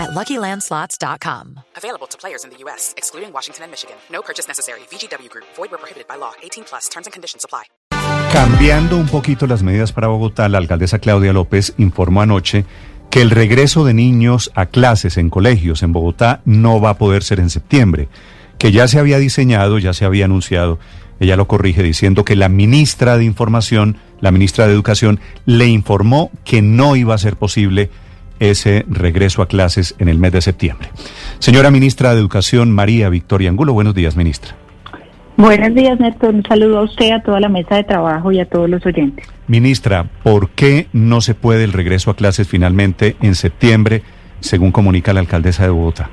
at 0.00 0.10
LuckyLandSlots.com. 0.10 1.60
Available 1.76 2.08
to 2.08 2.16
players 2.18 2.44
in 2.44 2.50
the 2.50 2.56
U.S., 2.64 2.94
excluding 2.96 3.32
Washington 3.32 3.64
and 3.64 3.70
Michigan. 3.70 3.96
No 4.10 4.22
purchase 4.22 4.48
necessary. 4.48 4.80
VGW 4.90 5.28
Group. 5.28 5.46
Void 5.56 5.70
where 5.70 5.78
prohibited 5.78 6.08
by 6.08 6.16
law. 6.16 6.32
18 6.42 6.64
plus. 6.64 6.88
Terms 6.88 7.06
and 7.06 7.12
conditions 7.12 7.44
apply. 7.44 7.64
Cambiando 8.32 8.96
un 8.96 9.08
poquito 9.08 9.46
las 9.46 9.62
medidas 9.62 9.92
para 9.92 10.06
Bogotá, 10.06 10.48
la 10.48 10.58
alcaldesa 10.58 11.00
Claudia 11.00 11.32
López 11.32 11.74
informó 11.78 12.22
anoche 12.22 12.64
que 13.10 13.22
el 13.22 13.30
regreso 13.30 13.84
de 13.84 13.92
niños 13.92 14.52
a 14.54 14.66
clases 14.66 15.16
en 15.18 15.30
colegios 15.30 15.82
en 15.82 15.92
Bogotá 15.92 16.40
no 16.44 16.80
va 16.80 16.90
a 16.90 16.98
poder 16.98 17.24
ser 17.24 17.40
en 17.40 17.50
septiembre, 17.50 18.08
que 18.56 18.70
ya 18.70 18.86
se 18.86 19.00
había 19.00 19.18
diseñado, 19.18 19.78
ya 19.78 19.92
se 19.92 20.04
había 20.04 20.26
anunciado. 20.26 20.78
Ella 21.18 21.36
lo 21.36 21.48
corrige 21.48 21.82
diciendo 21.82 22.24
que 22.24 22.36
la 22.36 22.48
ministra 22.48 23.18
de 23.18 23.24
Información, 23.24 23.98
la 24.20 24.30
ministra 24.30 24.68
de 24.68 24.74
Educación, 24.74 25.18
le 25.44 25.66
informó 25.66 26.30
que 26.44 26.62
no 26.62 26.94
iba 26.94 27.14
a 27.14 27.18
ser 27.18 27.36
posible 27.36 27.90
ese 28.40 28.84
regreso 28.88 29.42
a 29.42 29.46
clases 29.46 29.94
en 29.98 30.08
el 30.08 30.18
mes 30.18 30.32
de 30.32 30.40
septiembre. 30.40 30.88
Señora 31.38 31.70
ministra 31.70 32.12
de 32.14 32.20
Educación, 32.20 32.72
María 32.72 33.08
Victoria 33.08 33.50
Angulo, 33.50 33.72
buenos 33.72 33.94
días, 33.94 34.16
ministra. 34.16 34.56
Buenos 35.36 35.74
días, 35.74 35.98
Néstor. 35.98 36.34
Un 36.34 36.42
saludo 36.42 36.80
a 36.80 36.82
usted, 36.82 37.12
a 37.12 37.22
toda 37.22 37.40
la 37.40 37.48
mesa 37.48 37.76
de 37.76 37.84
trabajo 37.84 38.30
y 38.30 38.40
a 38.40 38.46
todos 38.46 38.68
los 38.68 38.84
oyentes. 38.84 39.26
Ministra, 39.46 40.04
¿por 40.22 40.50
qué 40.50 40.88
no 40.92 41.22
se 41.22 41.34
puede 41.34 41.64
el 41.64 41.72
regreso 41.72 42.10
a 42.10 42.14
clases 42.14 42.46
finalmente 42.46 43.16
en 43.22 43.34
septiembre, 43.34 44.02
según 44.40 44.70
comunica 44.70 45.14
la 45.14 45.20
alcaldesa 45.20 45.62
de 45.62 45.70
Bogotá? 45.70 46.10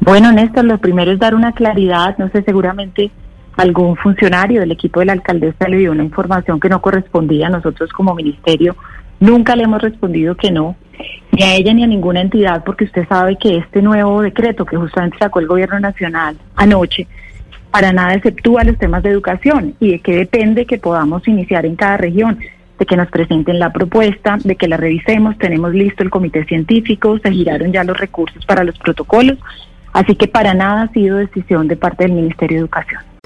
Bueno, 0.00 0.30
Néstor, 0.30 0.64
lo 0.64 0.78
primero 0.78 1.10
es 1.12 1.18
dar 1.18 1.34
una 1.34 1.52
claridad. 1.52 2.18
No 2.18 2.28
sé, 2.30 2.42
seguramente 2.42 3.10
algún 3.56 3.96
funcionario 3.96 4.60
del 4.60 4.72
equipo 4.72 5.00
de 5.00 5.06
la 5.06 5.12
alcaldesa 5.12 5.68
le 5.68 5.78
dio 5.78 5.92
una 5.92 6.04
información 6.04 6.60
que 6.60 6.68
no 6.68 6.82
correspondía 6.82 7.46
a 7.46 7.50
nosotros 7.50 7.90
como 7.92 8.14
ministerio. 8.14 8.76
Nunca 9.20 9.54
le 9.54 9.64
hemos 9.64 9.82
respondido 9.82 10.34
que 10.34 10.50
no, 10.50 10.76
ni 11.32 11.42
a 11.42 11.54
ella 11.54 11.74
ni 11.74 11.84
a 11.84 11.86
ninguna 11.86 12.22
entidad, 12.22 12.64
porque 12.64 12.84
usted 12.84 13.06
sabe 13.06 13.36
que 13.36 13.58
este 13.58 13.82
nuevo 13.82 14.22
decreto 14.22 14.64
que 14.64 14.76
justamente 14.76 15.18
sacó 15.18 15.40
el 15.40 15.46
gobierno 15.46 15.78
nacional 15.78 16.36
anoche, 16.56 17.06
para 17.70 17.92
nada 17.92 18.14
exceptúa 18.14 18.64
los 18.64 18.78
temas 18.78 19.02
de 19.02 19.10
educación 19.10 19.74
y 19.78 19.92
de 19.92 19.98
qué 20.00 20.16
depende 20.16 20.64
que 20.64 20.78
podamos 20.78 21.28
iniciar 21.28 21.66
en 21.66 21.76
cada 21.76 21.98
región, 21.98 22.38
de 22.78 22.86
que 22.86 22.96
nos 22.96 23.08
presenten 23.08 23.58
la 23.58 23.74
propuesta, 23.74 24.38
de 24.42 24.56
que 24.56 24.66
la 24.66 24.78
revisemos, 24.78 25.36
tenemos 25.36 25.74
listo 25.74 26.02
el 26.02 26.08
comité 26.08 26.46
científico, 26.46 27.18
se 27.18 27.30
giraron 27.30 27.72
ya 27.72 27.84
los 27.84 27.98
recursos 27.98 28.44
para 28.46 28.64
los 28.64 28.78
protocolos, 28.78 29.38
así 29.92 30.16
que 30.16 30.28
para 30.28 30.54
nada 30.54 30.84
ha 30.84 30.88
sido 30.88 31.18
decisión 31.18 31.68
de 31.68 31.76
parte 31.76 32.04
del 32.04 32.12
Ministerio 32.12 32.56
de 32.56 32.60
Educación. 32.60 33.09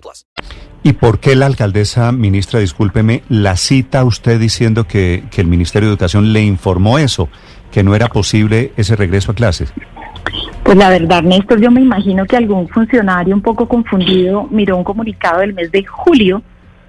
plus. 0.00 0.26
¿Y 0.82 0.94
por 0.94 1.20
qué 1.20 1.36
la 1.36 1.46
alcaldesa, 1.46 2.12
ministra, 2.12 2.60
discúlpeme, 2.60 3.22
la 3.28 3.56
cita 3.56 4.04
usted 4.04 4.40
diciendo 4.40 4.84
que, 4.84 5.24
que 5.30 5.40
el 5.40 5.46
Ministerio 5.46 5.88
de 5.88 5.92
Educación 5.94 6.32
le 6.32 6.42
informó 6.42 6.98
eso, 6.98 7.28
que 7.70 7.82
no 7.82 7.94
era 7.94 8.08
posible 8.08 8.72
ese 8.76 8.96
regreso 8.96 9.32
a 9.32 9.34
clases? 9.34 9.72
Pues 10.62 10.76
la 10.76 10.90
verdad, 10.90 11.22
Néstor, 11.22 11.60
yo 11.60 11.70
me 11.70 11.80
imagino 11.80 12.24
que 12.24 12.36
algún 12.36 12.68
funcionario 12.68 13.34
un 13.34 13.42
poco 13.42 13.66
confundido 13.66 14.46
miró 14.50 14.76
un 14.76 14.84
comunicado 14.84 15.40
del 15.40 15.54
mes 15.54 15.70
de 15.72 15.84
julio, 15.84 16.42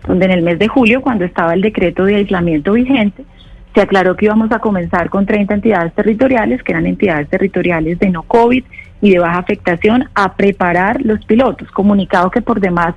donde 0.08 0.26
en 0.26 0.32
el 0.32 0.42
mes 0.42 0.60
de 0.60 0.68
julio, 0.68 1.02
cuando 1.02 1.26
estaba 1.26 1.54
el 1.54 1.62
decreto 1.62 2.06
de 2.06 2.16
aislamiento 2.16 2.74
vigente, 2.74 3.26
se 3.74 3.82
aclaró 3.82 4.16
que 4.16 4.26
íbamos 4.26 4.52
a 4.52 4.60
comenzar 4.60 5.10
con 5.10 5.26
30 5.26 5.56
entidades 5.56 5.94
territoriales, 5.94 6.62
que 6.62 6.72
eran 6.72 6.86
entidades 6.86 7.28
territoriales 7.30 7.98
de 8.00 8.10
no 8.10 8.24
COVID 8.24 8.64
y 9.04 9.12
de 9.12 9.20
baja 9.20 9.40
afectación, 9.40 10.08
a 10.16 10.34
preparar 10.34 11.02
los 11.04 11.24
pilotos. 11.26 11.70
Comunicado 11.72 12.32
que 12.32 12.42
por 12.42 12.62
demás 12.62 12.96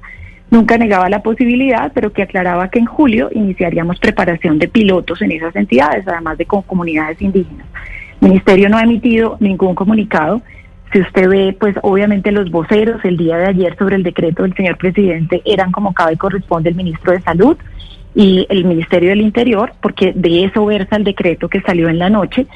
nunca 0.52 0.78
negaba 0.78 1.08
la 1.08 1.20
posibilidad, 1.20 1.90
pero 1.92 2.12
que 2.12 2.22
aclaraba 2.22 2.70
que 2.70 2.78
en 2.78 2.86
julio 2.86 3.28
iniciaríamos 3.34 3.98
preparación 3.98 4.60
de 4.60 4.68
pilotos 4.68 5.20
en 5.20 5.32
esas 5.32 5.56
entidades, 5.56 6.06
además 6.06 6.38
de 6.38 6.46
con 6.46 6.62
comunidades 6.62 7.20
indígenas. 7.20 7.66
El 8.20 8.28
Ministerio 8.28 8.68
no 8.68 8.76
ha 8.76 8.84
emitido 8.84 9.36
ningún 9.40 9.74
comunicado. 9.74 10.42
Si 10.92 11.00
usted 11.00 11.28
ve, 11.28 11.56
pues 11.58 11.74
obviamente 11.82 12.30
los 12.30 12.52
voceros 12.52 13.04
el 13.04 13.16
día 13.16 13.38
de 13.38 13.46
ayer 13.46 13.76
sobre 13.76 13.96
el 13.96 14.04
decreto 14.04 14.44
del 14.44 14.54
señor 14.54 14.78
presidente 14.78 15.42
eran 15.44 15.72
como 15.72 15.92
cabe 15.92 16.16
corresponde 16.16 16.70
el 16.70 16.76
ministro 16.76 17.10
de 17.14 17.20
Salud 17.22 17.56
y 18.14 18.46
el 18.48 18.64
Ministerio 18.64 19.08
del 19.10 19.22
Interior, 19.22 19.72
porque 19.82 20.12
de 20.14 20.44
eso 20.44 20.64
versa 20.64 20.94
el 20.94 21.02
decreto 21.02 21.48
que 21.48 21.62
salió 21.62 21.88
en 21.88 21.98
la 21.98 22.10
noche. 22.10 22.46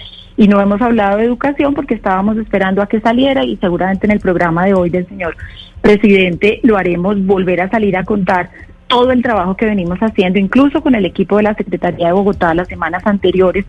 Y 0.41 0.49
no 0.49 0.59
hemos 0.59 0.81
hablado 0.81 1.19
de 1.19 1.27
educación 1.27 1.75
porque 1.75 1.93
estábamos 1.93 2.39
esperando 2.39 2.81
a 2.81 2.87
que 2.87 2.99
saliera 3.03 3.45
y 3.45 3.59
seguramente 3.59 4.07
en 4.07 4.13
el 4.13 4.21
programa 4.21 4.65
de 4.65 4.73
hoy 4.73 4.89
del 4.89 5.07
señor 5.07 5.37
presidente 5.83 6.61
lo 6.63 6.79
haremos 6.79 7.23
volver 7.27 7.61
a 7.61 7.69
salir 7.69 7.95
a 7.95 8.05
contar 8.05 8.49
todo 8.87 9.13
el 9.13 9.23
trabajo 9.23 9.55
que 9.55 9.67
venimos 9.67 9.99
haciendo, 9.99 10.39
incluso 10.39 10.81
con 10.81 10.95
el 10.95 11.05
equipo 11.05 11.37
de 11.37 11.43
la 11.43 11.55
Secretaría 11.55 12.07
de 12.07 12.15
Bogotá 12.15 12.55
las 12.55 12.69
semanas 12.69 13.03
anteriores, 13.05 13.67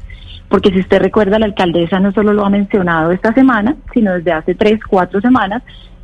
porque 0.48 0.72
si 0.72 0.80
usted 0.80 1.02
recuerda, 1.02 1.40
la 1.40 1.48
alcaldesa 1.48 2.00
no 2.00 2.14
solo 2.14 2.32
lo 2.32 2.46
ha 2.46 2.50
mencionado 2.50 3.12
esta 3.12 3.34
semana, 3.34 3.76
sino 3.94 4.14
desde 4.14 4.32
hace 4.32 4.56
tres, 4.56 4.80
cuatro 4.90 5.20
semanas, 5.20 5.64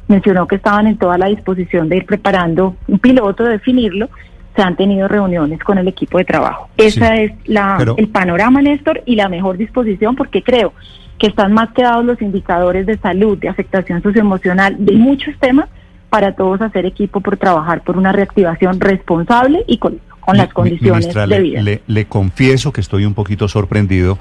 mencionó 0.09 0.47
que 0.47 0.57
estaban 0.57 0.87
en 0.87 0.97
toda 0.97 1.17
la 1.17 1.27
disposición 1.27 1.87
de 1.87 1.95
ir 1.95 2.05
preparando 2.05 2.75
un 2.89 2.99
piloto, 2.99 3.45
de 3.45 3.51
definirlo, 3.51 4.09
se 4.57 4.61
han 4.61 4.75
tenido 4.75 5.07
reuniones 5.07 5.59
con 5.63 5.77
el 5.77 5.87
equipo 5.87 6.17
de 6.17 6.25
trabajo. 6.25 6.67
Esa 6.75 7.15
es 7.15 7.31
la, 7.45 7.75
pero- 7.77 7.95
el 7.97 8.09
panorama, 8.09 8.61
Néstor, 8.61 9.03
y 9.05 9.15
la 9.15 9.29
mejor 9.29 9.55
disposición, 9.57 10.15
porque 10.17 10.43
creo 10.43 10.73
que 11.17 11.27
están 11.27 11.53
más 11.53 11.69
que 11.73 11.83
dados 11.83 12.03
los 12.03 12.21
indicadores 12.21 12.85
de 12.85 12.97
salud, 12.97 13.37
de 13.37 13.47
afectación 13.47 14.03
socioemocional, 14.03 14.75
de 14.83 14.91
muchos 14.93 15.33
temas, 15.39 15.69
para 16.09 16.33
todos 16.35 16.61
hacer 16.61 16.85
equipo 16.85 17.21
por 17.21 17.37
trabajar 17.37 17.81
por 17.83 17.97
una 17.97 18.11
reactivación 18.11 18.79
responsable 18.79 19.63
y 19.67 19.77
con, 19.77 19.99
con 20.19 20.37
las 20.37 20.51
condiciones 20.53 20.99
ministra, 21.05 21.27
le- 21.27 21.35
debidas. 21.37 21.63
Le, 21.63 21.81
le 21.87 22.05
confieso 22.05 22.71
que 22.73 22.81
estoy 22.81 23.05
un 23.05 23.13
poquito 23.13 23.47
sorprendido 23.47 24.17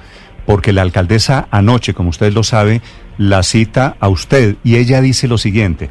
porque 0.47 0.73
la 0.73 0.83
alcaldesa 0.83 1.49
anoche, 1.51 1.93
como 1.95 2.11
usted 2.11 2.33
lo 2.33 2.43
sabe, 2.43 2.81
la 3.19 3.43
cita 3.43 3.97
a 4.01 4.09
usted 4.09 4.57
y 4.65 4.77
ella 4.77 5.01
dice 5.01 5.27
lo 5.29 5.39
siguiente. 5.39 5.91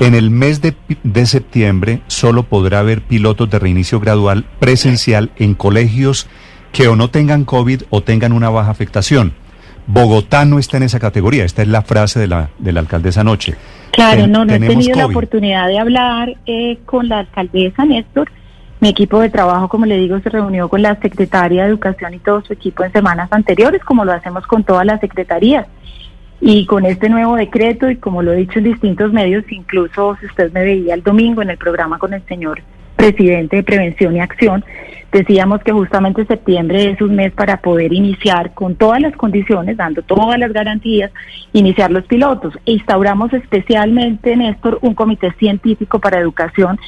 En 0.00 0.14
el 0.14 0.30
mes 0.30 0.60
de, 0.62 0.74
de 1.02 1.26
septiembre 1.26 2.00
solo 2.06 2.42
podrá 2.44 2.78
haber 2.80 3.02
pilotos 3.02 3.50
de 3.50 3.58
reinicio 3.58 4.00
gradual 4.00 4.44
presencial 4.58 5.30
en 5.36 5.54
colegios 5.54 6.26
que 6.72 6.88
o 6.88 6.96
no 6.96 7.10
tengan 7.10 7.44
COVID 7.44 7.82
o 7.90 8.02
tengan 8.02 8.32
una 8.32 8.48
baja 8.48 8.70
afectación. 8.70 9.32
Bogotá 9.86 10.44
no 10.44 10.58
está 10.58 10.76
en 10.76 10.84
esa 10.84 11.00
categoría, 11.00 11.44
esta 11.44 11.62
es 11.62 11.68
la 11.68 11.82
frase 11.82 12.18
de 12.20 12.28
la, 12.28 12.50
de 12.58 12.72
la 12.72 12.80
alcaldesa 12.80 13.20
anoche. 13.22 13.56
Claro, 13.92 14.22
Ten- 14.22 14.32
no, 14.32 14.44
no 14.44 14.54
he 14.54 14.60
tenido 14.60 14.96
la 14.96 15.06
oportunidad 15.06 15.66
de 15.66 15.78
hablar 15.78 16.34
eh, 16.46 16.78
con 16.86 17.08
la 17.08 17.20
alcaldesa 17.20 17.84
Néstor. 17.84 18.30
Mi 18.80 18.88
equipo 18.88 19.20
de 19.20 19.28
trabajo, 19.28 19.68
como 19.68 19.84
le 19.84 19.98
digo, 19.98 20.18
se 20.20 20.30
reunió 20.30 20.68
con 20.70 20.80
la 20.80 20.98
secretaria 21.00 21.64
de 21.64 21.68
Educación 21.68 22.14
y 22.14 22.18
todo 22.20 22.42
su 22.42 22.52
equipo 22.54 22.82
en 22.84 22.92
semanas 22.92 23.28
anteriores, 23.32 23.82
como 23.84 24.06
lo 24.06 24.12
hacemos 24.12 24.46
con 24.46 24.64
todas 24.64 24.86
las 24.86 25.00
secretarías. 25.00 25.66
Y 26.40 26.64
con 26.66 26.86
este 26.86 27.08
nuevo 27.08 27.36
decreto, 27.36 27.90
y 27.90 27.96
como 27.96 28.22
lo 28.22 28.32
he 28.32 28.36
dicho 28.36 28.58
en 28.58 28.64
distintos 28.64 29.12
medios, 29.12 29.44
incluso 29.50 30.16
si 30.20 30.26
usted 30.26 30.52
me 30.52 30.64
veía 30.64 30.94
el 30.94 31.02
domingo 31.02 31.42
en 31.42 31.50
el 31.50 31.58
programa 31.58 31.98
con 31.98 32.14
el 32.14 32.22
señor 32.26 32.62
presidente 32.96 33.56
de 33.56 33.62
Prevención 33.62 34.16
y 34.16 34.20
Acción, 34.20 34.64
decíamos 35.12 35.62
que 35.62 35.72
justamente 35.72 36.24
septiembre 36.24 36.90
es 36.90 37.00
un 37.02 37.14
mes 37.14 37.32
para 37.32 37.58
poder 37.58 37.92
iniciar 37.92 38.54
con 38.54 38.74
todas 38.74 39.00
las 39.00 39.16
condiciones, 39.16 39.76
dando 39.76 40.02
todas 40.02 40.38
las 40.38 40.52
garantías, 40.52 41.10
iniciar 41.52 41.90
los 41.90 42.04
pilotos. 42.04 42.54
E 42.64 42.72
instauramos 42.72 43.32
especialmente, 43.32 44.36
Néstor, 44.36 44.78
un 44.82 44.94
comité 44.94 45.32
científico 45.38 45.98
para 45.98 46.20
educación 46.20 46.78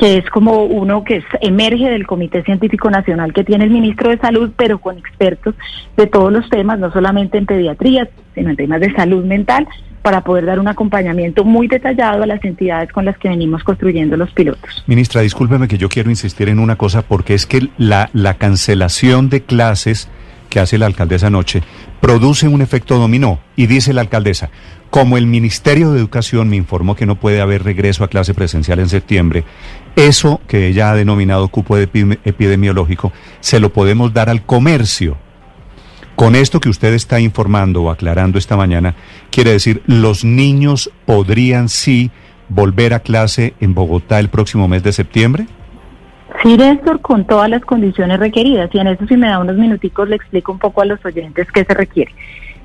que 0.00 0.16
es 0.16 0.30
como 0.30 0.64
uno 0.64 1.04
que 1.04 1.22
emerge 1.42 1.90
del 1.90 2.06
Comité 2.06 2.42
Científico 2.42 2.90
Nacional 2.90 3.34
que 3.34 3.44
tiene 3.44 3.64
el 3.64 3.70
ministro 3.70 4.08
de 4.08 4.16
Salud, 4.16 4.50
pero 4.56 4.78
con 4.78 4.96
expertos 4.96 5.54
de 5.94 6.06
todos 6.06 6.32
los 6.32 6.48
temas, 6.48 6.78
no 6.78 6.90
solamente 6.90 7.36
en 7.36 7.44
pediatría, 7.44 8.08
sino 8.34 8.48
en 8.48 8.56
temas 8.56 8.80
de 8.80 8.90
salud 8.94 9.22
mental, 9.26 9.68
para 10.00 10.22
poder 10.22 10.46
dar 10.46 10.58
un 10.58 10.68
acompañamiento 10.68 11.44
muy 11.44 11.68
detallado 11.68 12.22
a 12.22 12.26
las 12.26 12.42
entidades 12.42 12.90
con 12.92 13.04
las 13.04 13.18
que 13.18 13.28
venimos 13.28 13.62
construyendo 13.62 14.16
los 14.16 14.30
pilotos. 14.30 14.82
Ministra, 14.86 15.20
discúlpeme 15.20 15.68
que 15.68 15.76
yo 15.76 15.90
quiero 15.90 16.08
insistir 16.08 16.48
en 16.48 16.60
una 16.60 16.76
cosa 16.76 17.02
porque 17.02 17.34
es 17.34 17.44
que 17.44 17.68
la, 17.76 18.08
la 18.14 18.38
cancelación 18.38 19.28
de 19.28 19.42
clases 19.42 20.08
que 20.50 20.60
hace 20.60 20.76
la 20.76 20.86
alcaldesa 20.86 21.28
anoche 21.28 21.62
produce 22.00 22.48
un 22.48 22.60
efecto 22.60 22.98
dominó 22.98 23.40
y 23.56 23.66
dice 23.66 23.94
la 23.94 24.02
alcaldesa, 24.02 24.50
como 24.90 25.16
el 25.16 25.26
Ministerio 25.26 25.92
de 25.92 26.00
Educación 26.00 26.48
me 26.50 26.56
informó 26.56 26.96
que 26.96 27.06
no 27.06 27.14
puede 27.14 27.40
haber 27.40 27.62
regreso 27.62 28.04
a 28.04 28.08
clase 28.08 28.34
presencial 28.34 28.80
en 28.80 28.88
septiembre, 28.88 29.44
eso 29.96 30.40
que 30.46 30.66
ella 30.66 30.90
ha 30.90 30.94
denominado 30.94 31.48
cupo 31.48 31.78
epidemiológico 31.78 33.12
se 33.40 33.60
lo 33.60 33.72
podemos 33.72 34.12
dar 34.12 34.28
al 34.28 34.44
comercio. 34.44 35.16
Con 36.16 36.34
esto 36.34 36.60
que 36.60 36.68
usted 36.68 36.92
está 36.92 37.18
informando 37.20 37.82
o 37.82 37.90
aclarando 37.90 38.38
esta 38.38 38.56
mañana, 38.56 38.94
quiere 39.30 39.52
decir, 39.52 39.82
los 39.86 40.22
niños 40.24 40.90
podrían 41.06 41.70
sí 41.70 42.10
volver 42.50 42.92
a 42.92 43.00
clase 43.00 43.54
en 43.60 43.74
Bogotá 43.74 44.18
el 44.18 44.28
próximo 44.28 44.68
mes 44.68 44.82
de 44.82 44.92
septiembre? 44.92 45.46
Sí, 46.42 46.56
Néstor, 46.56 47.00
con 47.00 47.26
todas 47.26 47.50
las 47.50 47.62
condiciones 47.64 48.18
requeridas. 48.18 48.70
Y 48.72 48.78
en 48.78 48.86
eso, 48.86 49.06
si 49.06 49.16
me 49.16 49.28
da 49.28 49.38
unos 49.38 49.56
minuticos, 49.56 50.08
le 50.08 50.16
explico 50.16 50.52
un 50.52 50.58
poco 50.58 50.80
a 50.80 50.86
los 50.86 51.04
oyentes 51.04 51.50
qué 51.52 51.64
se 51.64 51.74
requiere. 51.74 52.12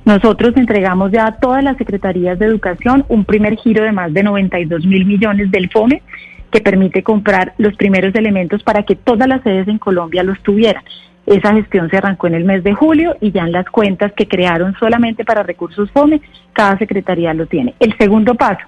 Nosotros 0.06 0.56
entregamos 0.56 1.12
ya 1.12 1.26
a 1.26 1.40
todas 1.40 1.64
las 1.64 1.78
secretarías 1.78 2.40
de 2.40 2.46
educación 2.46 3.06
un 3.10 3.26
primer 3.26 3.58
giro 3.58 3.84
de 3.84 3.92
más 3.92 4.14
de 4.14 4.24
92 4.24 4.86
mil 4.86 5.06
millones 5.06 5.52
del 5.52 5.70
FOME 5.72 6.04
que 6.52 6.62
permite 6.62 7.04
comprar 7.04 7.54
los 7.58 7.76
primeros 7.76 8.14
elementos 8.16 8.64
para 8.64 8.84
que 8.84 8.96
todas 8.96 9.28
las 9.28 9.42
sedes 9.42 9.68
en 9.68 9.80
Colombia 9.80 10.24
los 10.24 10.40
tuvieran. 10.42 10.84
Esa 11.26 11.54
gestión 11.54 11.90
se 11.90 11.98
arrancó 11.98 12.28
en 12.28 12.36
el 12.36 12.46
mes 12.46 12.64
de 12.64 12.74
julio 12.74 13.18
y 13.20 13.32
ya 13.32 13.44
en 13.44 13.52
las 13.52 13.66
cuentas 13.66 14.14
que 14.14 14.28
crearon 14.28 14.76
solamente 14.80 15.26
para 15.26 15.42
recursos 15.42 15.90
FOME, 15.92 16.22
cada 16.54 16.78
secretaría 16.78 17.34
lo 17.34 17.48
tiene. 17.48 17.74
El 17.80 17.98
segundo 17.98 18.36
paso, 18.36 18.64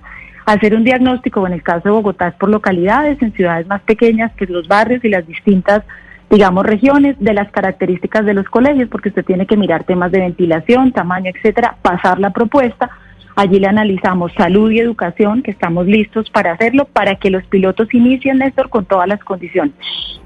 hacer 0.48 0.74
un 0.76 0.84
diagnóstico, 0.84 1.46
en 1.46 1.54
el 1.54 1.64
caso 1.64 1.84
de 1.86 1.92
Bogotá 1.92 2.30
es 2.30 2.36
por 2.36 2.50
localidades, 2.50 3.22
en 3.22 3.34
ciudades 3.34 3.68
más 3.68 3.82
pequeñas, 3.82 4.32
que 4.34 4.46
los 4.48 4.68
barrios 4.68 5.04
y 5.06 5.10
las 5.10 5.28
distintas, 5.28 5.84
digamos, 6.30 6.66
regiones, 6.66 7.16
de 7.20 7.34
las 7.34 7.52
características 7.52 8.26
de 8.26 8.34
los 8.34 8.48
colegios, 8.48 8.90
porque 8.90 9.10
usted 9.10 9.26
tiene 9.26 9.46
que 9.46 9.58
mirar 9.58 9.84
temas 9.84 10.12
de 10.12 10.20
ventilación, 10.20 10.92
tamaño, 10.92 11.32
etcétera, 11.34 11.78
pasar 11.82 12.20
la 12.20 12.32
propuesta 12.32 12.90
Allí 13.38 13.60
le 13.60 13.68
analizamos 13.68 14.34
salud 14.34 14.72
y 14.72 14.80
educación, 14.80 15.44
que 15.44 15.52
estamos 15.52 15.86
listos 15.86 16.28
para 16.32 16.54
hacerlo, 16.54 16.86
para 16.86 17.18
que 17.18 17.30
los 17.30 17.44
pilotos 17.44 17.94
inicien, 17.94 18.40
Néstor, 18.40 18.68
con 18.68 18.86
todas 18.86 19.08
las 19.08 19.24
condiciones. 19.24 19.76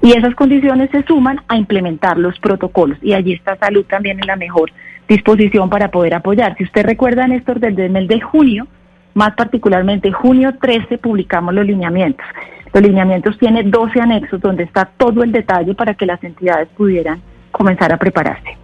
Y 0.00 0.16
esas 0.16 0.34
condiciones 0.34 0.88
se 0.90 1.02
suman 1.02 1.38
a 1.46 1.58
implementar 1.58 2.16
los 2.16 2.38
protocolos. 2.38 2.96
Y 3.02 3.12
allí 3.12 3.34
está 3.34 3.58
salud 3.58 3.84
también 3.84 4.18
en 4.18 4.26
la 4.26 4.36
mejor 4.36 4.72
disposición 5.06 5.68
para 5.68 5.90
poder 5.90 6.14
apoyar. 6.14 6.56
Si 6.56 6.64
usted 6.64 6.86
recuerda, 6.86 7.26
Néstor, 7.26 7.60
desde 7.60 7.84
el 7.84 7.92
mes 7.92 8.08
de 8.08 8.22
junio, 8.22 8.66
más 9.14 9.34
particularmente 9.34 10.10
junio 10.12 10.54
13, 10.60 10.98
publicamos 10.98 11.54
los 11.54 11.66
lineamientos. 11.66 12.26
Los 12.72 12.82
lineamientos 12.82 13.38
tienen 13.38 13.70
12 13.70 14.00
anexos 14.00 14.40
donde 14.40 14.64
está 14.64 14.86
todo 14.96 15.22
el 15.22 15.32
detalle 15.32 15.74
para 15.74 15.94
que 15.94 16.06
las 16.06 16.22
entidades 16.24 16.68
pudieran 16.76 17.20
comenzar 17.50 17.92
a 17.92 17.98
prepararse. 17.98 18.56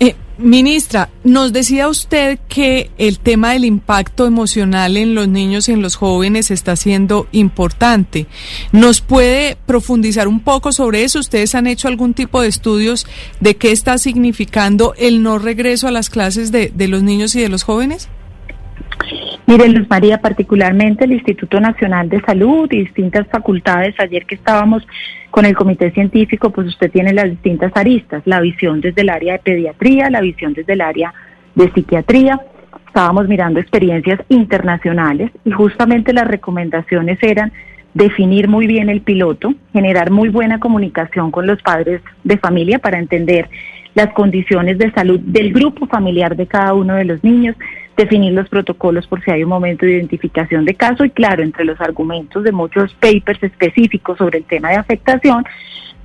Eh, 0.00 0.14
ministra, 0.38 1.08
nos 1.24 1.52
decía 1.52 1.88
usted 1.88 2.38
que 2.48 2.90
el 2.98 3.18
tema 3.18 3.52
del 3.52 3.64
impacto 3.64 4.26
emocional 4.26 4.96
en 4.96 5.14
los 5.14 5.28
niños 5.28 5.68
y 5.68 5.72
en 5.72 5.82
los 5.82 5.96
jóvenes 5.96 6.50
está 6.50 6.76
siendo 6.76 7.26
importante. 7.32 8.26
¿Nos 8.70 9.00
puede 9.00 9.56
profundizar 9.66 10.28
un 10.28 10.40
poco 10.40 10.70
sobre 10.72 11.02
eso? 11.02 11.18
¿Ustedes 11.18 11.54
han 11.54 11.66
hecho 11.66 11.88
algún 11.88 12.14
tipo 12.14 12.40
de 12.40 12.48
estudios 12.48 13.06
de 13.40 13.56
qué 13.56 13.72
está 13.72 13.98
significando 13.98 14.94
el 14.96 15.22
no 15.22 15.38
regreso 15.38 15.88
a 15.88 15.92
las 15.92 16.10
clases 16.10 16.52
de, 16.52 16.70
de 16.72 16.88
los 16.88 17.02
niños 17.02 17.34
y 17.34 17.40
de 17.40 17.48
los 17.48 17.64
jóvenes? 17.64 18.08
Mire, 19.48 19.66
Luz 19.70 19.88
María, 19.88 20.18
particularmente 20.18 21.06
el 21.06 21.12
Instituto 21.12 21.58
Nacional 21.58 22.10
de 22.10 22.20
Salud 22.20 22.70
y 22.70 22.80
distintas 22.80 23.26
facultades, 23.28 23.94
ayer 23.98 24.26
que 24.26 24.34
estábamos 24.34 24.86
con 25.30 25.46
el 25.46 25.56
comité 25.56 25.90
científico, 25.90 26.50
pues 26.50 26.66
usted 26.66 26.90
tiene 26.90 27.14
las 27.14 27.30
distintas 27.30 27.72
aristas, 27.74 28.20
la 28.26 28.40
visión 28.40 28.82
desde 28.82 29.00
el 29.00 29.08
área 29.08 29.32
de 29.32 29.38
pediatría, 29.38 30.10
la 30.10 30.20
visión 30.20 30.52
desde 30.52 30.74
el 30.74 30.82
área 30.82 31.14
de 31.54 31.72
psiquiatría. 31.72 32.38
Estábamos 32.88 33.26
mirando 33.26 33.58
experiencias 33.58 34.20
internacionales 34.28 35.30
y 35.46 35.50
justamente 35.50 36.12
las 36.12 36.28
recomendaciones 36.28 37.18
eran 37.22 37.50
definir 37.94 38.48
muy 38.48 38.66
bien 38.66 38.90
el 38.90 39.00
piloto, 39.00 39.54
generar 39.72 40.10
muy 40.10 40.28
buena 40.28 40.60
comunicación 40.60 41.30
con 41.30 41.46
los 41.46 41.62
padres 41.62 42.02
de 42.22 42.36
familia 42.36 42.80
para 42.80 42.98
entender 42.98 43.48
las 43.94 44.12
condiciones 44.12 44.76
de 44.76 44.92
salud 44.92 45.18
del 45.20 45.54
grupo 45.54 45.86
familiar 45.86 46.36
de 46.36 46.46
cada 46.46 46.74
uno 46.74 46.96
de 46.96 47.06
los 47.06 47.24
niños, 47.24 47.56
definir 47.98 48.32
los 48.32 48.48
protocolos 48.48 49.08
por 49.08 49.22
si 49.22 49.32
hay 49.32 49.42
un 49.42 49.50
momento 49.50 49.84
de 49.84 49.94
identificación 49.94 50.64
de 50.64 50.74
caso 50.74 51.04
y 51.04 51.10
claro, 51.10 51.42
entre 51.42 51.64
los 51.64 51.80
argumentos 51.80 52.44
de 52.44 52.52
muchos 52.52 52.94
papers 52.94 53.42
específicos 53.42 54.16
sobre 54.16 54.38
el 54.38 54.44
tema 54.44 54.70
de 54.70 54.76
afectación, 54.76 55.44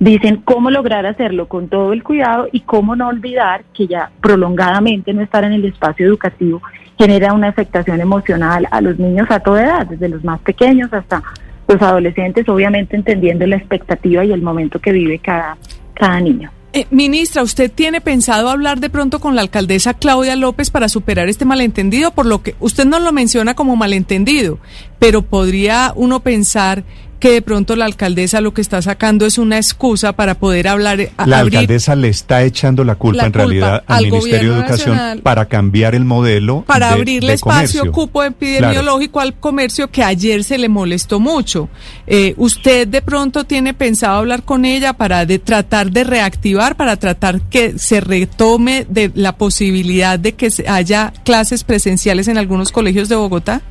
dicen 0.00 0.42
cómo 0.44 0.70
lograr 0.70 1.06
hacerlo 1.06 1.46
con 1.46 1.68
todo 1.68 1.92
el 1.92 2.02
cuidado 2.02 2.48
y 2.50 2.60
cómo 2.60 2.96
no 2.96 3.08
olvidar 3.08 3.62
que 3.72 3.86
ya 3.86 4.10
prolongadamente 4.20 5.14
no 5.14 5.22
estar 5.22 5.44
en 5.44 5.52
el 5.52 5.64
espacio 5.64 6.04
educativo 6.04 6.60
genera 6.98 7.32
una 7.32 7.48
afectación 7.48 8.00
emocional 8.00 8.66
a 8.72 8.80
los 8.80 8.98
niños 8.98 9.30
a 9.30 9.38
toda 9.38 9.62
edad, 9.62 9.86
desde 9.86 10.08
los 10.08 10.24
más 10.24 10.40
pequeños 10.40 10.92
hasta 10.92 11.22
los 11.68 11.80
adolescentes, 11.80 12.48
obviamente 12.48 12.96
entendiendo 12.96 13.46
la 13.46 13.56
expectativa 13.56 14.24
y 14.24 14.32
el 14.32 14.42
momento 14.42 14.80
que 14.80 14.90
vive 14.90 15.20
cada, 15.20 15.56
cada 15.94 16.20
niño. 16.20 16.50
Eh, 16.76 16.88
ministra, 16.90 17.44
¿usted 17.44 17.70
tiene 17.70 18.00
pensado 18.00 18.50
hablar 18.50 18.80
de 18.80 18.90
pronto 18.90 19.20
con 19.20 19.36
la 19.36 19.42
alcaldesa 19.42 19.94
Claudia 19.94 20.34
López 20.34 20.70
para 20.70 20.88
superar 20.88 21.28
este 21.28 21.44
malentendido? 21.44 22.10
Por 22.10 22.26
lo 22.26 22.42
que 22.42 22.56
usted 22.58 22.84
no 22.84 22.98
lo 22.98 23.12
menciona 23.12 23.54
como 23.54 23.76
malentendido, 23.76 24.58
pero 24.98 25.22
podría 25.22 25.92
uno 25.94 26.24
pensar 26.24 26.82
que 27.24 27.32
de 27.32 27.40
pronto 27.40 27.74
la 27.74 27.86
alcaldesa 27.86 28.42
lo 28.42 28.52
que 28.52 28.60
está 28.60 28.82
sacando 28.82 29.24
es 29.24 29.38
una 29.38 29.56
excusa 29.56 30.12
para 30.12 30.34
poder 30.34 30.68
hablar. 30.68 31.00
Eh, 31.00 31.10
la 31.24 31.38
alcaldesa 31.38 31.96
le 31.96 32.10
está 32.10 32.42
echando 32.42 32.84
la 32.84 32.96
culpa, 32.96 33.24
en 33.24 33.32
realidad 33.32 33.82
al, 33.86 34.04
Ministerio 34.04 34.52
de 34.52 34.60
Educación 34.60 35.20
para 35.22 35.46
cambiar 35.46 35.94
el 35.94 36.04
modelo. 36.04 36.64
Para 36.66 36.90
abrirle 36.90 37.32
espacio, 37.32 37.90
cupo 37.92 38.22
epidemiológico 38.22 39.20
al 39.20 39.40
comercio 39.40 39.90
que 39.90 40.04
ayer 40.04 40.44
se 40.44 40.58
le 40.58 40.68
molestó 40.68 41.18
mucho. 41.18 41.70
Eh, 42.06 42.34
¿Usted 42.36 42.86
de 42.88 43.00
pronto 43.00 43.44
tiene 43.44 43.72
pensado 43.72 44.18
hablar 44.18 44.42
con 44.42 44.66
ella 44.66 44.92
para 44.92 45.24
de, 45.24 45.38
tratar 45.38 45.92
de 45.92 46.04
reactivar, 46.04 46.76
para 46.76 46.98
tratar 46.98 47.40
que 47.40 47.78
se 47.78 48.02
retome 48.02 48.86
de 48.90 49.10
la 49.14 49.38
posibilidad 49.38 50.18
de 50.18 50.34
que 50.34 50.52
haya 50.68 51.10
clases 51.24 51.64
presenciales 51.64 52.28
en 52.28 52.36
algunos 52.36 52.70
colegios 52.70 53.08
de 53.08 53.16
Bogotá? 53.16 53.62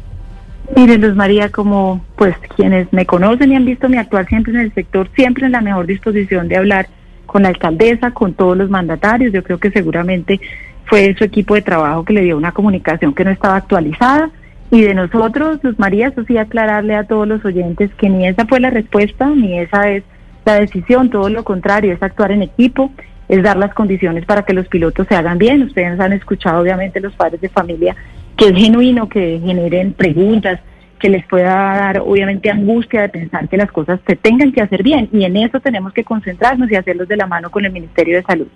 Mire, 0.75 0.97
Luz 0.97 1.15
María, 1.15 1.49
como 1.49 2.03
pues 2.15 2.35
quienes 2.55 2.91
me 2.93 3.05
conocen 3.05 3.51
y 3.51 3.55
han 3.55 3.65
visto 3.65 3.89
mi 3.89 3.97
actuar 3.97 4.27
siempre 4.27 4.53
en 4.53 4.59
el 4.59 4.73
sector, 4.73 5.09
siempre 5.15 5.45
en 5.45 5.51
la 5.51 5.61
mejor 5.61 5.85
disposición 5.85 6.47
de 6.47 6.57
hablar 6.57 6.87
con 7.25 7.43
la 7.43 7.49
alcaldesa, 7.49 8.11
con 8.11 8.33
todos 8.33 8.57
los 8.57 8.69
mandatarios. 8.69 9.33
Yo 9.33 9.43
creo 9.43 9.59
que 9.59 9.71
seguramente 9.71 10.39
fue 10.85 11.13
su 11.17 11.23
equipo 11.23 11.55
de 11.55 11.61
trabajo 11.61 12.05
que 12.05 12.13
le 12.13 12.21
dio 12.21 12.37
una 12.37 12.53
comunicación 12.53 13.13
que 13.13 13.25
no 13.25 13.31
estaba 13.31 13.57
actualizada. 13.57 14.29
Y 14.71 14.81
de 14.81 14.95
nosotros, 14.95 15.59
Luz 15.61 15.77
María, 15.77 16.07
eso 16.07 16.23
sí, 16.23 16.37
aclararle 16.37 16.95
a 16.95 17.03
todos 17.03 17.27
los 17.27 17.45
oyentes 17.45 17.91
que 17.95 18.09
ni 18.09 18.25
esa 18.25 18.47
fue 18.47 18.59
la 18.59 18.71
respuesta, 18.71 19.27
ni 19.27 19.59
esa 19.59 19.89
es 19.89 20.03
la 20.45 20.55
decisión, 20.55 21.09
todo 21.09 21.29
lo 21.29 21.43
contrario, 21.43 21.93
es 21.93 22.01
actuar 22.01 22.31
en 22.31 22.41
equipo, 22.41 22.91
es 23.29 23.43
dar 23.43 23.57
las 23.57 23.73
condiciones 23.73 24.25
para 24.25 24.43
que 24.43 24.53
los 24.53 24.67
pilotos 24.67 25.07
se 25.07 25.15
hagan 25.15 25.37
bien. 25.37 25.61
Ustedes 25.61 25.99
han 25.99 26.13
escuchado, 26.13 26.61
obviamente, 26.61 26.99
los 26.99 27.13
padres 27.13 27.39
de 27.41 27.49
familia 27.49 27.95
que 28.37 28.47
es 28.47 28.55
genuino, 28.55 29.09
que 29.09 29.39
generen 29.43 29.93
preguntas, 29.93 30.59
que 30.99 31.09
les 31.09 31.25
pueda 31.25 31.53
dar 31.53 31.99
obviamente 31.99 32.49
angustia 32.49 33.01
de 33.01 33.09
pensar 33.09 33.49
que 33.49 33.57
las 33.57 33.71
cosas 33.71 33.99
se 34.07 34.15
tengan 34.15 34.51
que 34.51 34.61
hacer 34.61 34.83
bien 34.83 35.09
y 35.11 35.25
en 35.25 35.35
eso 35.35 35.59
tenemos 35.59 35.91
que 35.91 36.03
concentrarnos 36.03 36.71
y 36.71 36.75
hacerlos 36.75 37.07
de 37.07 37.17
la 37.17 37.27
mano 37.27 37.51
con 37.51 37.65
el 37.65 37.71
Ministerio 37.71 38.15
de 38.15 38.23
Salud. 38.23 38.47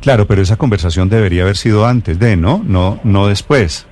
Claro, 0.00 0.26
pero 0.26 0.42
esa 0.42 0.56
conversación 0.56 1.08
debería 1.08 1.42
haber 1.42 1.56
sido 1.56 1.86
antes 1.86 2.18
de, 2.18 2.36
¿no? 2.36 2.62
No, 2.64 3.00
no 3.04 3.28
después. 3.28 3.86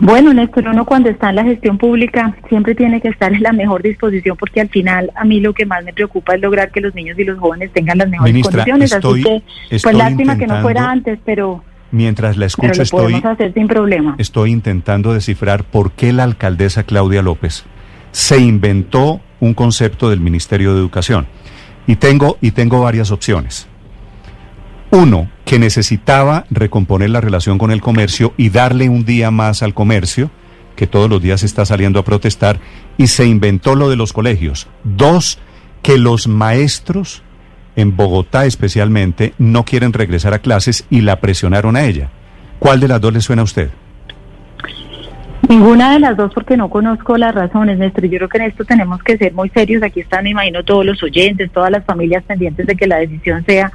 Bueno, 0.00 0.34
Néstor, 0.34 0.68
uno 0.68 0.84
cuando 0.84 1.08
está 1.08 1.30
en 1.30 1.36
la 1.36 1.44
gestión 1.44 1.78
pública 1.78 2.36
siempre 2.48 2.74
tiene 2.74 3.00
que 3.00 3.08
estar 3.08 3.32
en 3.32 3.42
la 3.42 3.52
mejor 3.52 3.82
disposición 3.82 4.36
porque 4.36 4.60
al 4.60 4.68
final 4.68 5.10
a 5.14 5.24
mí 5.24 5.40
lo 5.40 5.52
que 5.52 5.66
más 5.66 5.84
me 5.84 5.92
preocupa 5.92 6.34
es 6.34 6.40
lograr 6.40 6.70
que 6.70 6.80
los 6.80 6.94
niños 6.94 7.18
y 7.18 7.24
los 7.24 7.38
jóvenes 7.38 7.70
tengan 7.72 7.98
las 7.98 8.08
mejores 8.08 8.42
condiciones. 8.42 8.92
Así 8.92 9.22
que, 9.22 9.42
pues 9.82 9.96
lástima 9.96 10.36
que 10.36 10.46
no 10.46 10.60
fuera 10.62 10.90
antes, 10.90 11.18
pero 11.24 11.62
Mientras 11.94 12.36
la 12.36 12.46
escucho 12.46 12.82
estoy, 12.82 13.22
sin 13.54 13.68
problema. 13.68 14.16
estoy 14.18 14.50
intentando 14.50 15.12
descifrar 15.12 15.62
por 15.62 15.92
qué 15.92 16.12
la 16.12 16.24
alcaldesa 16.24 16.82
Claudia 16.82 17.22
López 17.22 17.64
se 18.10 18.40
inventó 18.40 19.20
un 19.38 19.54
concepto 19.54 20.10
del 20.10 20.20
Ministerio 20.20 20.72
de 20.72 20.80
Educación. 20.80 21.26
Y 21.86 21.96
tengo, 21.96 22.38
y 22.40 22.52
tengo 22.52 22.80
varias 22.80 23.10
opciones. 23.10 23.68
Uno, 24.90 25.30
que 25.44 25.58
necesitaba 25.58 26.46
recomponer 26.50 27.10
la 27.10 27.20
relación 27.20 27.58
con 27.58 27.72
el 27.72 27.80
comercio 27.80 28.34
y 28.36 28.50
darle 28.50 28.88
un 28.88 29.04
día 29.04 29.32
más 29.32 29.62
al 29.62 29.74
comercio, 29.74 30.30
que 30.76 30.86
todos 30.86 31.10
los 31.10 31.20
días 31.20 31.42
está 31.42 31.64
saliendo 31.64 31.98
a 32.00 32.04
protestar, 32.04 32.58
y 32.96 33.08
se 33.08 33.26
inventó 33.26 33.74
lo 33.74 33.88
de 33.88 33.96
los 33.96 34.12
colegios. 34.12 34.66
Dos, 34.82 35.38
que 35.82 35.98
los 35.98 36.26
maestros 36.28 37.23
en 37.76 37.96
Bogotá 37.96 38.46
especialmente, 38.46 39.34
no 39.38 39.64
quieren 39.64 39.92
regresar 39.92 40.34
a 40.34 40.38
clases 40.38 40.86
y 40.90 41.00
la 41.00 41.20
presionaron 41.20 41.76
a 41.76 41.84
ella. 41.84 42.10
¿Cuál 42.58 42.80
de 42.80 42.88
las 42.88 43.00
dos 43.00 43.12
le 43.12 43.20
suena 43.20 43.42
a 43.42 43.44
usted? 43.44 43.70
Ninguna 45.48 45.92
de 45.92 46.00
las 46.00 46.16
dos 46.16 46.32
porque 46.32 46.56
no 46.56 46.70
conozco 46.70 47.18
las 47.18 47.34
razones, 47.34 47.78
Néstor. 47.78 48.06
Yo 48.06 48.16
creo 48.16 48.28
que 48.28 48.38
en 48.38 48.44
esto 48.44 48.64
tenemos 48.64 49.02
que 49.02 49.18
ser 49.18 49.34
muy 49.34 49.50
serios. 49.50 49.82
Aquí 49.82 50.00
están, 50.00 50.24
me 50.24 50.30
imagino, 50.30 50.64
todos 50.64 50.86
los 50.86 51.02
oyentes, 51.02 51.50
todas 51.52 51.70
las 51.70 51.84
familias 51.84 52.24
pendientes 52.24 52.66
de 52.66 52.74
que 52.74 52.86
la 52.86 52.96
decisión 52.96 53.44
sea 53.44 53.70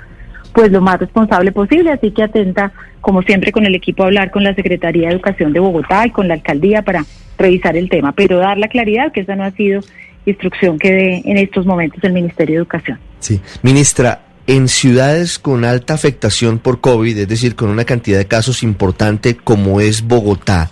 pues 0.51 0.71
lo 0.71 0.81
más 0.81 0.99
responsable 0.99 1.51
posible. 1.51 1.91
Así 1.91 2.11
que 2.11 2.23
atenta, 2.23 2.71
como 3.01 3.21
siempre, 3.21 3.51
con 3.51 3.65
el 3.65 3.75
equipo 3.75 4.03
a 4.03 4.07
hablar 4.07 4.31
con 4.31 4.43
la 4.43 4.55
Secretaría 4.55 5.09
de 5.09 5.13
Educación 5.13 5.53
de 5.53 5.59
Bogotá 5.59 6.07
y 6.07 6.09
con 6.09 6.27
la 6.27 6.33
alcaldía 6.33 6.81
para 6.81 7.05
revisar 7.37 7.77
el 7.77 7.89
tema, 7.89 8.13
pero 8.13 8.39
dar 8.39 8.57
la 8.57 8.67
claridad 8.67 9.11
que 9.11 9.21
esa 9.21 9.35
no 9.35 9.43
ha 9.43 9.51
sido 9.51 9.81
instrucción 10.25 10.77
que 10.77 10.91
dé 10.91 11.21
en 11.23 11.37
estos 11.37 11.65
momentos 11.65 12.03
el 12.03 12.13
Ministerio 12.13 12.55
de 12.55 12.59
Educación. 12.59 12.99
Sí, 13.19 13.41
ministra, 13.63 14.23
en 14.47 14.67
ciudades 14.67 15.37
con 15.37 15.63
alta 15.63 15.93
afectación 15.93 16.57
por 16.57 16.81
COVID, 16.81 17.17
es 17.19 17.27
decir, 17.27 17.55
con 17.55 17.69
una 17.69 17.85
cantidad 17.85 18.17
de 18.17 18.27
casos 18.27 18.63
importante 18.63 19.37
como 19.37 19.79
es 19.79 20.01
Bogotá, 20.01 20.71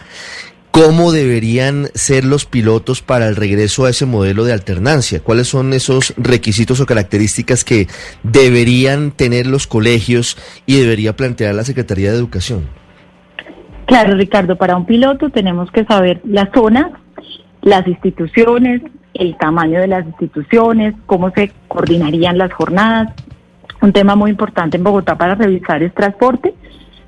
¿cómo 0.71 1.11
deberían 1.11 1.87
ser 1.93 2.25
los 2.25 2.45
pilotos 2.45 3.03
para 3.03 3.27
el 3.27 3.35
regreso 3.35 3.85
a 3.85 3.91
ese 3.91 4.07
modelo 4.07 4.45
de 4.45 4.53
alternancia? 4.53 5.19
¿Cuáles 5.19 5.47
son 5.47 5.73
esos 5.73 6.15
requisitos 6.17 6.79
o 6.79 6.85
características 6.87 7.63
que 7.63 7.87
deberían 8.23 9.11
tener 9.11 9.45
los 9.45 9.67
colegios 9.67 10.37
y 10.65 10.79
debería 10.79 11.15
plantear 11.15 11.53
la 11.53 11.63
Secretaría 11.63 12.11
de 12.11 12.17
Educación? 12.17 12.67
Claro, 13.85 14.15
Ricardo, 14.15 14.57
para 14.57 14.75
un 14.75 14.85
piloto 14.85 15.29
tenemos 15.29 15.71
que 15.71 15.85
saber 15.85 16.19
la 16.25 16.49
zona, 16.53 16.99
las 17.61 17.87
instituciones, 17.87 18.81
el 19.19 19.37
tamaño 19.37 19.79
de 19.79 19.87
las 19.87 20.05
instituciones, 20.05 20.95
cómo 21.05 21.31
se 21.31 21.51
coordinarían 21.67 22.37
las 22.37 22.53
jornadas, 22.53 23.13
un 23.81 23.93
tema 23.93 24.15
muy 24.15 24.31
importante 24.31 24.77
en 24.77 24.83
Bogotá 24.83 25.17
para 25.17 25.35
revisar 25.35 25.83
es 25.83 25.93
transporte, 25.93 26.53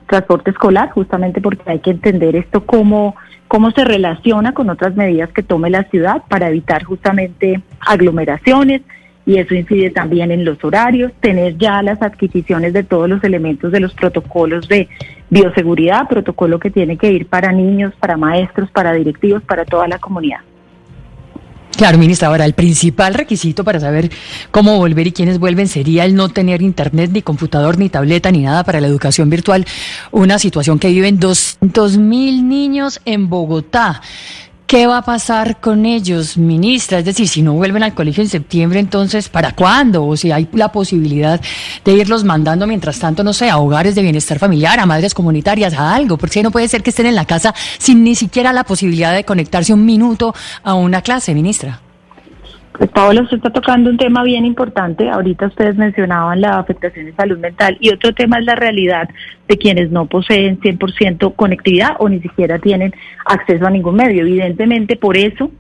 transporte 0.08 0.52
escolar, 0.52 0.90
justamente 0.92 1.42
porque 1.42 1.70
hay 1.70 1.80
que 1.80 1.92
entender 1.92 2.36
esto 2.36 2.66
cómo, 2.66 3.16
cómo 3.48 3.72
se 3.72 3.86
relaciona 3.86 4.54
con 4.54 4.70
otras 4.70 4.96
medidas 4.96 5.32
que 5.32 5.44
tome 5.44 5.70
la 5.70 5.84
ciudad 5.86 6.24
para 6.28 6.50
evitar 6.50 6.84
justamente 6.84 7.62
aglomeraciones 7.80 8.82
y 9.26 9.38
eso 9.38 9.54
incide 9.54 9.92
también 9.92 10.32
en 10.32 10.44
los 10.44 10.64
horarios, 10.64 11.12
tener 11.20 11.56
ya 11.58 11.84
las 11.84 12.02
adquisiciones 12.02 12.74
de 12.74 12.84
todos 12.84 13.08
los 13.08 13.24
elementos 13.24 13.72
de 13.72 13.80
los 13.80 13.94
protocolos 13.94 14.68
de 14.68 14.90
bioseguridad, 15.30 16.08
protocolo 16.08 16.60
que 16.60 16.72
tiene 16.72 16.98
que 16.98 17.12
ir 17.12 17.28
para 17.28 17.52
niños, 17.52 17.94
para 18.00 18.18
maestros, 18.18 18.72
para 18.72 18.94
directivos, 18.94 19.44
para 19.44 19.66
toda 19.66 19.88
la 19.88 20.00
comunidad. 20.00 20.40
Claro, 21.80 21.98
ministra, 21.98 22.28
ahora 22.28 22.44
el 22.44 22.52
principal 22.52 23.14
requisito 23.14 23.64
para 23.64 23.80
saber 23.80 24.12
cómo 24.52 24.76
volver 24.76 25.08
y 25.08 25.14
quiénes 25.14 25.40
vuelven 25.40 25.70
sería 25.70 26.04
el 26.04 26.14
no 26.14 26.28
tener 26.28 26.62
internet, 26.62 27.10
ni 27.14 27.22
computador, 27.22 27.78
ni 27.78 27.88
tableta, 27.88 28.32
ni 28.32 28.40
nada 28.40 28.66
para 28.66 28.82
la 28.82 28.88
educación 28.88 29.30
virtual. 29.30 29.66
Una 30.12 30.40
situación 30.40 30.78
que 30.78 30.90
viven 30.90 31.22
200 31.22 31.98
mil 31.98 32.50
niños 32.50 33.00
en 33.06 33.30
Bogotá. 33.30 34.02
¿Qué 34.70 34.86
va 34.86 35.00
a 35.00 35.02
pasar 35.02 35.60
con 35.60 35.88
ellos, 35.88 36.38
ministra? 36.38 37.00
Es 37.00 37.06
decir, 37.06 37.28
si 37.28 37.42
no 37.42 37.54
vuelven 37.54 37.82
al 37.82 37.96
colegio 37.96 38.22
en 38.22 38.30
septiembre, 38.30 38.80
entonces, 38.80 39.28
¿para 39.28 39.54
cuándo? 39.54 40.06
O 40.06 40.16
si 40.16 40.32
hay 40.32 40.48
la 40.54 40.72
posibilidad 40.72 41.42
de 41.84 41.92
irlos 41.92 42.24
mandando, 42.24 42.68
mientras 42.68 43.00
tanto, 43.00 43.24
no 43.24 43.34
sé, 43.34 43.50
a 43.50 43.58
hogares 43.58 43.96
de 43.96 44.04
bienestar 44.04 44.38
familiar, 44.38 44.80
a 44.80 44.86
madres 44.86 45.16
comunitarias, 45.16 45.74
a 45.74 45.96
algo, 45.96 46.20
porque 46.20 46.44
no 46.44 46.52
puede 46.52 46.68
ser 46.68 46.84
que 46.84 46.92
estén 46.92 47.08
en 47.08 47.16
la 47.16 47.26
casa 47.26 47.56
sin 47.80 48.04
ni 48.04 48.14
siquiera 48.14 48.54
la 48.54 48.64
posibilidad 48.64 49.12
de 49.12 49.24
conectarse 49.24 49.74
un 49.74 49.88
minuto 49.88 50.36
a 50.62 50.76
una 50.76 51.02
clase, 51.02 51.34
ministra. 51.34 51.82
Pues 52.80 52.92
usted 53.22 53.38
está 53.38 53.50
tocando 53.50 53.90
un 53.90 53.98
tema 53.98 54.24
bien 54.24 54.46
importante. 54.46 55.10
Ahorita 55.10 55.48
ustedes 55.48 55.76
mencionaban 55.76 56.40
la 56.40 56.60
afectación 56.60 57.08
de 57.08 57.14
salud 57.14 57.38
mental 57.38 57.76
y 57.82 57.90
otro 57.90 58.14
tema 58.14 58.40
es 58.40 58.46
la 58.46 58.56
realidad 58.56 59.10
de 59.50 59.58
quienes 59.58 59.92
no 59.92 60.06
poseen 60.06 60.62
100% 60.62 61.36
conectividad 61.36 61.98
o 62.00 62.08
ni 62.08 62.22
siquiera 62.22 62.58
tienen 62.58 62.94
acceso 63.26 63.68
a 63.68 63.70
ningún 63.70 63.96
medio. 63.96 64.22
Evidentemente, 64.22 64.96
por 64.96 65.18
eso, 65.18 65.52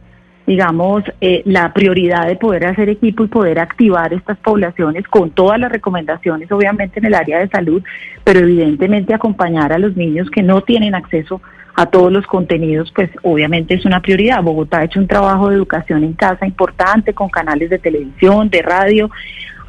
digamos, 0.47 1.03
eh, 1.19 1.41
la 1.43 1.73
prioridad 1.73 2.25
de 2.25 2.37
poder 2.37 2.65
hacer 2.67 2.87
equipo 2.87 3.25
y 3.25 3.27
poder 3.27 3.59
activar 3.59 4.13
estas 4.13 4.37
poblaciones 4.37 5.05
con 5.09 5.31
todas 5.31 5.59
las 5.59 5.73
recomendaciones, 5.73 6.49
obviamente 6.53 6.99
en 6.99 7.05
el 7.05 7.15
área 7.15 7.39
de 7.39 7.49
salud, 7.49 7.83
pero 8.23 8.39
evidentemente 8.39 9.13
acompañar 9.13 9.73
a 9.73 9.77
los 9.77 9.93
niños 9.97 10.29
que 10.31 10.41
no 10.41 10.61
tienen 10.61 10.95
acceso 10.95 11.41
a 11.79 11.85
todos 11.85 12.11
los 12.11 12.27
contenidos, 12.27 12.91
pues 12.93 13.09
obviamente 13.23 13.73
es 13.73 13.85
una 13.85 14.01
prioridad. 14.01 14.43
Bogotá 14.43 14.79
ha 14.79 14.83
hecho 14.83 14.99
un 14.99 15.07
trabajo 15.07 15.47
de 15.47 15.55
educación 15.55 16.03
en 16.03 16.11
casa 16.11 16.45
importante 16.45 17.13
con 17.13 17.29
canales 17.29 17.69
de 17.69 17.79
televisión, 17.79 18.49
de 18.49 18.61
radio, 18.61 19.09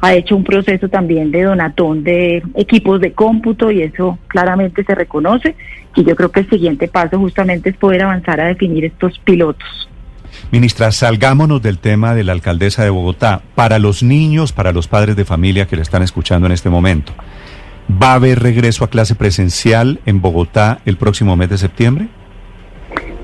ha 0.01 0.13
hecho 0.13 0.35
un 0.35 0.43
proceso 0.43 0.89
también 0.89 1.31
de 1.31 1.43
donatón 1.43 2.03
de 2.03 2.43
equipos 2.55 2.99
de 2.99 3.13
cómputo 3.13 3.71
y 3.71 3.83
eso 3.83 4.19
claramente 4.27 4.83
se 4.83 4.93
reconoce 4.93 5.55
y 5.95 6.03
yo 6.03 6.13
creo 6.17 6.29
que 6.31 6.41
el 6.41 6.49
siguiente 6.49 6.89
paso 6.89 7.17
justamente 7.17 7.69
es 7.69 7.77
poder 7.77 8.01
avanzar 8.01 8.41
a 8.41 8.47
definir 8.47 8.83
estos 8.83 9.17
pilotos. 9.19 9.89
Ministra, 10.51 10.91
salgámonos 10.91 11.61
del 11.61 11.77
tema 11.77 12.13
de 12.13 12.25
la 12.25 12.33
alcaldesa 12.33 12.83
de 12.83 12.89
Bogotá. 12.89 13.41
Para 13.55 13.79
los 13.79 14.03
niños, 14.03 14.51
para 14.51 14.73
los 14.73 14.89
padres 14.89 15.15
de 15.15 15.23
familia 15.23 15.65
que 15.65 15.77
le 15.77 15.81
están 15.81 16.03
escuchando 16.03 16.47
en 16.47 16.51
este 16.51 16.69
momento, 16.69 17.13
¿Va 17.89 18.11
a 18.11 18.15
haber 18.15 18.39
regreso 18.39 18.83
a 18.83 18.89
clase 18.89 19.15
presencial 19.15 19.99
en 20.05 20.21
Bogotá 20.21 20.79
el 20.85 20.97
próximo 20.97 21.35
mes 21.35 21.49
de 21.49 21.57
septiembre? 21.57 22.07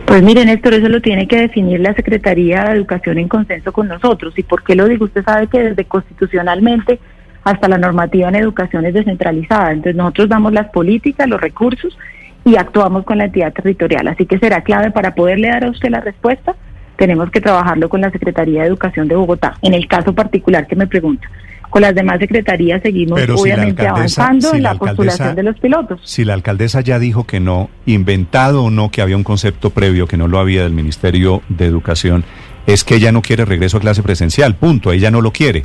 Pues 0.05 0.23
mire, 0.23 0.45
Néstor, 0.45 0.73
eso 0.73 0.87
lo 0.87 1.01
tiene 1.01 1.27
que 1.27 1.37
definir 1.37 1.81
la 1.81 1.93
Secretaría 1.93 2.63
de 2.63 2.77
Educación 2.77 3.17
en 3.17 3.27
consenso 3.27 3.73
con 3.73 3.89
nosotros. 3.89 4.33
¿Y 4.37 4.43
por 4.43 4.63
qué 4.63 4.73
lo 4.73 4.87
digo? 4.87 5.05
Usted 5.05 5.23
sabe 5.23 5.47
que 5.47 5.59
desde 5.59 5.83
constitucionalmente 5.85 6.99
hasta 7.43 7.67
la 7.67 7.77
normativa 7.77 8.29
en 8.29 8.35
educación 8.35 8.85
es 8.85 8.93
descentralizada. 8.93 9.71
Entonces 9.71 9.95
nosotros 9.95 10.29
damos 10.29 10.53
las 10.53 10.69
políticas, 10.69 11.27
los 11.27 11.41
recursos 11.41 11.97
y 12.45 12.55
actuamos 12.55 13.03
con 13.03 13.17
la 13.17 13.25
entidad 13.25 13.51
territorial. 13.53 14.07
Así 14.07 14.25
que 14.25 14.39
será 14.39 14.61
clave 14.61 14.91
para 14.91 15.13
poderle 15.13 15.49
dar 15.49 15.65
a 15.65 15.69
usted 15.69 15.89
la 15.89 15.99
respuesta. 15.99 16.55
Tenemos 16.97 17.29
que 17.29 17.41
trabajarlo 17.41 17.89
con 17.89 18.01
la 18.01 18.09
Secretaría 18.11 18.61
de 18.61 18.67
Educación 18.67 19.07
de 19.07 19.15
Bogotá. 19.15 19.55
En 19.61 19.73
el 19.73 19.87
caso 19.87 20.13
particular 20.13 20.67
que 20.67 20.75
me 20.75 20.87
pregunta, 20.87 21.29
con 21.69 21.81
las 21.81 21.93
demás 21.93 22.19
secretarías 22.19 22.81
seguimos 22.81 23.19
obviamente 23.29 23.85
avanzando 23.85 24.53
en 24.53 24.63
la, 24.63 24.75
postulación 24.75 25.35
de 25.35 25.43
los 25.43 25.59
pilotos. 25.59 25.99
Si 26.03 26.23
la 26.23 26.33
alcaldesa 26.33 26.81
ya 26.81 26.99
dijo 26.99 27.25
que 27.25 27.39
no, 27.39 27.69
inventado 27.85 28.63
o 28.63 28.69
no, 28.69 28.89
que 28.89 29.01
había 29.01 29.17
un 29.17 29.23
concepto 29.23 29.69
previo 29.71 30.07
que 30.07 30.17
no 30.17 30.27
lo 30.27 30.39
había 30.39 30.63
del 30.63 30.73
Ministerio 30.73 31.41
de 31.49 31.65
Educación, 31.65 32.23
es 32.65 32.83
que 32.83 32.95
ella 32.95 33.11
no 33.11 33.21
quiere 33.21 33.45
regreso 33.45 33.77
a 33.77 33.79
clase 33.79 34.03
presencial, 34.03 34.55
punto, 34.55 34.91
ella 34.91 35.11
no 35.11 35.21
lo 35.21 35.31
quiere. 35.31 35.63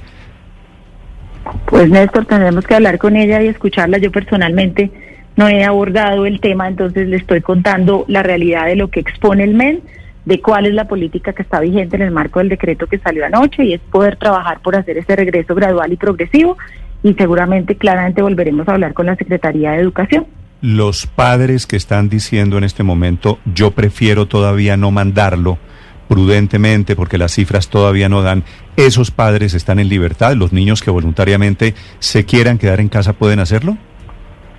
Pues 1.67 1.89
Néstor, 1.91 2.27
tendremos 2.27 2.65
que 2.65 2.75
hablar 2.75 2.99
con 2.99 3.17
ella 3.17 3.43
y 3.43 3.49
escucharla. 3.49 3.99
Yo 3.99 4.13
personalmente 4.13 4.91
no 5.37 5.49
he 5.49 5.65
abordado 5.65 6.27
el 6.27 6.41
tema, 6.41 6.69
entonces 6.69 7.09
le 7.09 7.17
estoy 7.17 7.41
contando 7.41 8.05
la 8.09 8.23
realidad 8.23 8.67
de 8.67 8.77
lo 8.77 8.89
que 8.89 9.01
expone 9.01 9.45
el 9.45 9.55
MEN 9.55 9.81
de 10.25 10.41
cuál 10.41 10.67
es 10.67 10.75
la 10.75 10.87
política 10.87 11.33
que 11.33 11.43
está 11.43 11.61
vigente 11.61 11.97
en 11.97 12.03
el 12.03 12.11
marco 12.11 12.39
del 12.39 12.49
decreto 12.49 12.87
que 12.87 12.99
salió 12.99 13.27
anoche 13.27 13.65
y 13.65 13.75
es 13.75 13.81
poder 13.81 14.17
trabajar 14.17 14.61
por 14.61 14.77
hacer 14.77 14.99
ese 14.99 15.17
regreso 15.17 15.55
gradual 15.55 15.93
y 15.93 15.97
progresivo 15.97 16.57
y 17.03 17.15
seguramente 17.15 17.77
claramente 17.77 18.23
volveremos 18.23 18.69
a 18.69 18.73
hablar 18.73 18.95
con 18.95 19.07
la 19.07 19.17
Secretaría 19.17 19.73
de 19.73 19.81
Educación. 19.81 20.27
Los 20.61 21.07
padres 21.07 21.67
que 21.67 21.75
están 21.75 22.09
diciendo 22.09 22.57
en 22.57 22.65
este 22.65 22.85
momento, 22.85 23.41
yo 23.53 23.73
prefiero 23.73 24.27
todavía 24.27 24.77
no 24.77 24.93
mandarlo 24.93 25.59
prudentemente 26.07 26.95
porque 26.95 27.19
las 27.19 27.33
cifras 27.33 27.69
todavía 27.69 28.09
no 28.09 28.23
dan, 28.23 28.45
esos 28.77 29.11
padres 29.11 29.55
están 29.55 29.79
en 29.79 29.89
libertad, 29.89 30.35
los 30.37 30.53
niños 30.53 30.83
que 30.83 30.91
voluntariamente 30.91 31.75
se 31.99 32.25
quieran 32.25 32.59
quedar 32.59 32.81
en 32.81 32.89
casa 32.89 33.15
pueden 33.15 33.41
hacerlo. 33.41 33.77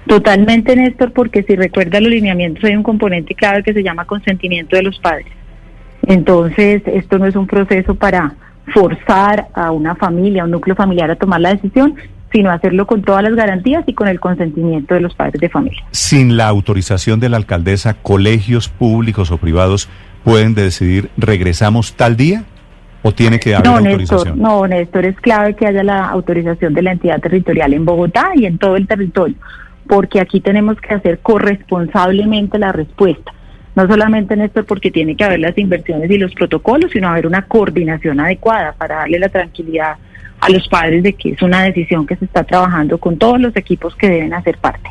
Totalmente, 0.07 0.75
Néstor, 0.75 1.13
porque 1.13 1.43
si 1.43 1.55
recuerda 1.55 2.01
los 2.01 2.09
lineamientos 2.09 2.63
hay 2.65 2.75
un 2.75 2.83
componente 2.83 3.35
clave 3.35 3.63
que 3.63 3.73
se 3.73 3.83
llama 3.83 4.05
consentimiento 4.05 4.75
de 4.75 4.83
los 4.83 4.99
padres. 4.99 5.27
Entonces, 6.03 6.81
esto 6.85 7.17
no 7.17 7.25
es 7.25 7.35
un 7.35 7.47
proceso 7.47 7.95
para 7.95 8.35
forzar 8.73 9.47
a 9.53 9.71
una 9.71 9.95
familia, 9.95 10.43
a 10.43 10.45
un 10.45 10.51
núcleo 10.51 10.75
familiar 10.75 11.11
a 11.11 11.15
tomar 11.15 11.41
la 11.41 11.53
decisión, 11.53 11.95
sino 12.31 12.49
hacerlo 12.49 12.87
con 12.87 13.03
todas 13.03 13.23
las 13.23 13.35
garantías 13.35 13.83
y 13.87 13.93
con 13.93 14.07
el 14.07 14.19
consentimiento 14.19 14.95
de 14.95 15.01
los 15.01 15.13
padres 15.13 15.39
de 15.39 15.49
familia. 15.49 15.83
Sin 15.91 16.35
la 16.35 16.47
autorización 16.47 17.19
de 17.19 17.29
la 17.29 17.37
alcaldesa, 17.37 17.93
colegios 17.95 18.69
públicos 18.69 19.31
o 19.31 19.37
privados 19.37 19.87
pueden 20.23 20.55
decidir 20.55 21.09
regresamos 21.17 21.93
tal 21.93 22.17
día 22.17 22.43
o 23.03 23.11
tiene 23.11 23.39
que 23.39 23.53
haber 23.53 23.67
no, 23.67 23.77
autorización. 23.77 24.39
no, 24.39 24.65
Néstor, 24.65 25.05
es 25.05 25.19
clave 25.19 25.55
que 25.55 25.67
haya 25.67 25.83
la 25.83 26.07
autorización 26.07 26.73
de 26.73 26.81
la 26.81 26.93
entidad 26.93 27.19
territorial 27.19 27.73
en 27.73 27.85
Bogotá 27.85 28.31
y 28.33 28.45
en 28.45 28.57
todo 28.57 28.77
el 28.77 28.87
territorio, 28.87 29.35
porque 29.87 30.21
aquí 30.21 30.39
tenemos 30.39 30.79
que 30.79 30.95
hacer 30.95 31.19
corresponsablemente 31.19 32.57
la 32.57 32.71
respuesta 32.71 33.33
no 33.75 33.87
solamente 33.87 34.33
en 34.33 34.41
esto 34.41 34.63
porque 34.63 34.91
tiene 34.91 35.15
que 35.15 35.23
haber 35.23 35.39
las 35.39 35.57
inversiones 35.57 36.09
y 36.09 36.17
los 36.17 36.33
protocolos, 36.33 36.91
sino 36.91 37.09
haber 37.09 37.27
una 37.27 37.43
coordinación 37.43 38.19
adecuada 38.19 38.73
para 38.73 38.97
darle 38.97 39.19
la 39.19 39.29
tranquilidad 39.29 39.95
a 40.39 40.49
los 40.49 40.67
padres 40.67 41.03
de 41.03 41.13
que 41.13 41.31
es 41.31 41.41
una 41.41 41.63
decisión 41.63 42.05
que 42.05 42.15
se 42.17 42.25
está 42.25 42.43
trabajando 42.43 42.97
con 42.97 43.17
todos 43.17 43.39
los 43.39 43.55
equipos 43.55 43.95
que 43.95 44.09
deben 44.09 44.33
hacer 44.33 44.57
parte. 44.57 44.89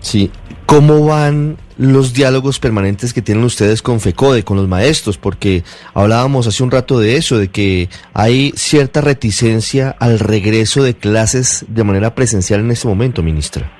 Sí, 0.00 0.30
¿cómo 0.66 1.06
van 1.06 1.56
los 1.76 2.12
diálogos 2.12 2.60
permanentes 2.60 3.12
que 3.12 3.22
tienen 3.22 3.42
ustedes 3.42 3.82
con 3.82 4.00
FECODE, 4.00 4.44
con 4.44 4.56
los 4.56 4.68
maestros? 4.68 5.18
Porque 5.18 5.64
hablábamos 5.94 6.46
hace 6.46 6.62
un 6.62 6.70
rato 6.70 7.00
de 7.00 7.16
eso, 7.16 7.38
de 7.38 7.48
que 7.48 7.88
hay 8.12 8.52
cierta 8.54 9.00
reticencia 9.00 9.96
al 9.98 10.18
regreso 10.18 10.82
de 10.82 10.94
clases 10.94 11.64
de 11.68 11.84
manera 11.84 12.14
presencial 12.14 12.60
en 12.60 12.70
este 12.70 12.86
momento, 12.86 13.22
ministra. 13.22 13.72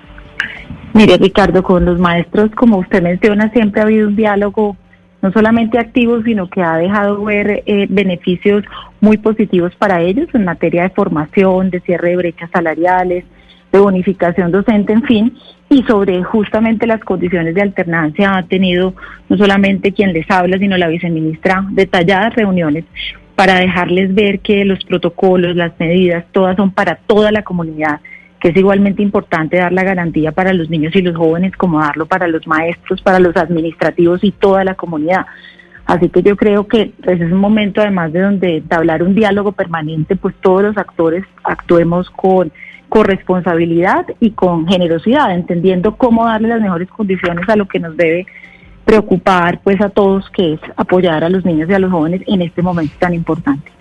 Mire, 0.94 1.16
Ricardo, 1.18 1.64
con 1.64 1.84
los 1.84 1.98
maestros, 1.98 2.52
como 2.52 2.78
usted 2.78 3.02
menciona, 3.02 3.50
siempre 3.50 3.80
ha 3.80 3.84
habido 3.84 4.06
un 4.06 4.14
diálogo 4.14 4.76
no 5.22 5.32
solamente 5.32 5.76
activos, 5.76 6.22
sino 6.24 6.48
que 6.48 6.62
ha 6.62 6.76
dejado 6.76 7.24
ver 7.24 7.64
eh, 7.66 7.86
beneficios 7.90 8.62
muy 9.00 9.16
positivos 9.16 9.74
para 9.74 10.00
ellos 10.02 10.28
en 10.34 10.44
materia 10.44 10.84
de 10.84 10.90
formación, 10.90 11.70
de 11.70 11.80
cierre 11.80 12.10
de 12.10 12.16
brechas 12.16 12.48
salariales, 12.52 13.24
de 13.72 13.78
bonificación 13.80 14.52
docente, 14.52 14.92
en 14.92 15.02
fin, 15.02 15.36
y 15.68 15.82
sobre 15.82 16.22
justamente 16.22 16.86
las 16.86 17.00
condiciones 17.00 17.56
de 17.56 17.62
alternancia 17.62 18.36
ha 18.36 18.44
tenido 18.44 18.94
no 19.28 19.36
solamente 19.36 19.90
quien 19.90 20.12
les 20.12 20.30
habla, 20.30 20.58
sino 20.58 20.76
la 20.76 20.86
viceministra 20.86 21.66
detalladas 21.70 22.36
reuniones 22.36 22.84
para 23.34 23.58
dejarles 23.58 24.14
ver 24.14 24.38
que 24.38 24.64
los 24.64 24.84
protocolos, 24.84 25.56
las 25.56 25.72
medidas, 25.80 26.24
todas 26.30 26.54
son 26.54 26.70
para 26.70 27.00
toda 27.06 27.32
la 27.32 27.42
comunidad, 27.42 27.98
es 28.48 28.56
igualmente 28.56 29.02
importante 29.02 29.56
dar 29.56 29.72
la 29.72 29.84
garantía 29.84 30.30
para 30.30 30.52
los 30.52 30.68
niños 30.68 30.94
y 30.94 31.00
los 31.00 31.16
jóvenes 31.16 31.56
como 31.56 31.80
darlo 31.80 32.04
para 32.04 32.28
los 32.28 32.46
maestros, 32.46 33.00
para 33.00 33.18
los 33.18 33.34
administrativos 33.36 34.22
y 34.22 34.32
toda 34.32 34.64
la 34.64 34.74
comunidad. 34.74 35.24
Así 35.86 36.10
que 36.10 36.22
yo 36.22 36.36
creo 36.36 36.66
que 36.66 36.92
pues, 37.02 37.20
es 37.20 37.32
un 37.32 37.38
momento 37.38 37.80
además 37.80 38.12
de 38.12 38.20
donde 38.20 38.62
hablar 38.70 39.02
un 39.02 39.14
diálogo 39.14 39.52
permanente, 39.52 40.16
pues 40.16 40.34
todos 40.42 40.62
los 40.62 40.76
actores 40.76 41.24
actuemos 41.42 42.10
con 42.10 42.52
corresponsabilidad 42.90 44.06
y 44.20 44.32
con 44.32 44.66
generosidad, 44.66 45.34
entendiendo 45.34 45.96
cómo 45.96 46.26
darle 46.26 46.48
las 46.48 46.60
mejores 46.60 46.88
condiciones 46.88 47.48
a 47.48 47.56
lo 47.56 47.66
que 47.66 47.80
nos 47.80 47.96
debe 47.96 48.26
preocupar 48.84 49.60
pues 49.64 49.80
a 49.80 49.88
todos, 49.88 50.28
que 50.30 50.52
es 50.54 50.60
apoyar 50.76 51.24
a 51.24 51.30
los 51.30 51.44
niños 51.46 51.68
y 51.70 51.72
a 51.72 51.78
los 51.78 51.90
jóvenes 51.90 52.20
en 52.26 52.42
este 52.42 52.60
momento 52.60 52.94
tan 52.98 53.14
importante. 53.14 53.73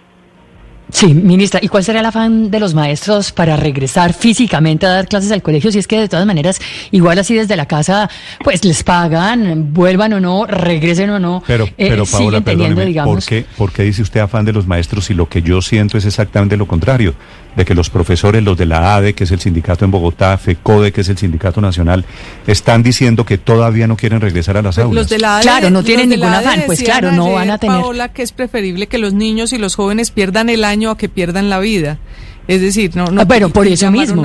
Sí, 0.93 1.12
ministra, 1.13 1.59
¿y 1.62 1.67
cuál 1.69 1.83
sería 1.83 2.01
el 2.01 2.05
afán 2.05 2.51
de 2.51 2.59
los 2.59 2.75
maestros 2.75 3.31
para 3.31 3.57
regresar 3.57 4.13
físicamente 4.13 4.85
a 4.85 4.89
dar 4.89 5.07
clases 5.07 5.31
al 5.31 5.41
colegio? 5.41 5.71
Si 5.71 5.79
es 5.79 5.88
que 5.88 6.00
de 6.00 6.07
todas 6.07 6.25
maneras, 6.27 6.59
igual 6.91 7.17
así 7.17 7.33
desde 7.33 7.55
la 7.55 7.65
casa, 7.65 8.09
pues 8.43 8.63
les 8.63 8.83
pagan, 8.83 9.73
vuelvan 9.73 10.13
o 10.13 10.19
no, 10.19 10.45
regresen 10.45 11.09
o 11.09 11.17
no. 11.19 11.43
Pero, 11.47 11.65
eh, 11.65 11.73
pero 11.89 12.05
Paola, 12.05 12.17
siguen 12.27 12.43
teniendo, 12.43 12.43
perdóneme, 12.75 12.85
digamos, 12.85 13.15
¿por 13.15 13.25
qué, 13.25 13.45
por 13.57 13.71
qué 13.71 13.83
dice 13.83 14.03
usted 14.03 14.19
afán 14.19 14.45
de 14.45 14.53
los 14.53 14.67
maestros 14.67 15.05
si 15.05 15.15
lo 15.15 15.27
que 15.27 15.41
yo 15.41 15.62
siento 15.63 15.97
es 15.97 16.05
exactamente 16.05 16.57
lo 16.57 16.67
contrario? 16.67 17.15
De 17.55 17.65
que 17.65 17.75
los 17.75 17.91
profesores, 17.91 18.41
los 18.43 18.57
de 18.57 18.65
la 18.65 18.95
ADE, 18.95 19.13
que 19.13 19.25
es 19.25 19.31
el 19.31 19.39
sindicato 19.39 19.85
en 19.85 19.91
Bogotá, 19.91 20.35
FECODE, 20.39 20.91
que 20.91 21.01
es 21.01 21.09
el 21.09 21.19
sindicato 21.19 21.62
nacional, 21.62 22.03
están 22.47 22.81
diciendo 22.81 23.25
que 23.27 23.38
todavía 23.38 23.85
no 23.85 23.95
quieren 23.95 24.21
regresar 24.21 24.57
a 24.57 24.63
las 24.63 24.79
aulas. 24.79 24.95
Los 24.95 25.09
de 25.09 25.19
la 25.19 25.38
ADE- 25.38 25.43
Claro, 25.43 25.69
no 25.69 25.83
tienen 25.83 26.09
ningún 26.09 26.33
afán, 26.33 26.63
pues 26.65 26.81
claro, 26.81 27.12
no 27.12 27.25
ayer, 27.25 27.35
van 27.35 27.50
a 27.51 27.57
tener- 27.59 27.79
Paola, 27.81 28.09
que 28.12 28.23
es 28.23 28.31
preferible 28.31 28.88
que 28.88 28.97
los 28.97 29.13
niños 29.13 29.53
y 29.53 29.59
los 29.59 29.75
jóvenes 29.75 30.09
pierdan 30.09 30.50
el 30.50 30.63
año 30.63 30.83
a 30.92 30.98
que 30.98 31.10
pierdan 31.10 31.50
la 31.50 31.60
vida. 31.60 32.00
Es 32.46 32.60
decir, 32.60 32.94
no, 32.96 33.06
no 33.06 33.22
Ah, 33.22 33.25
pero 33.25 33.50
por 33.50 33.66
eso 33.68 33.90
mismo, 33.90 34.22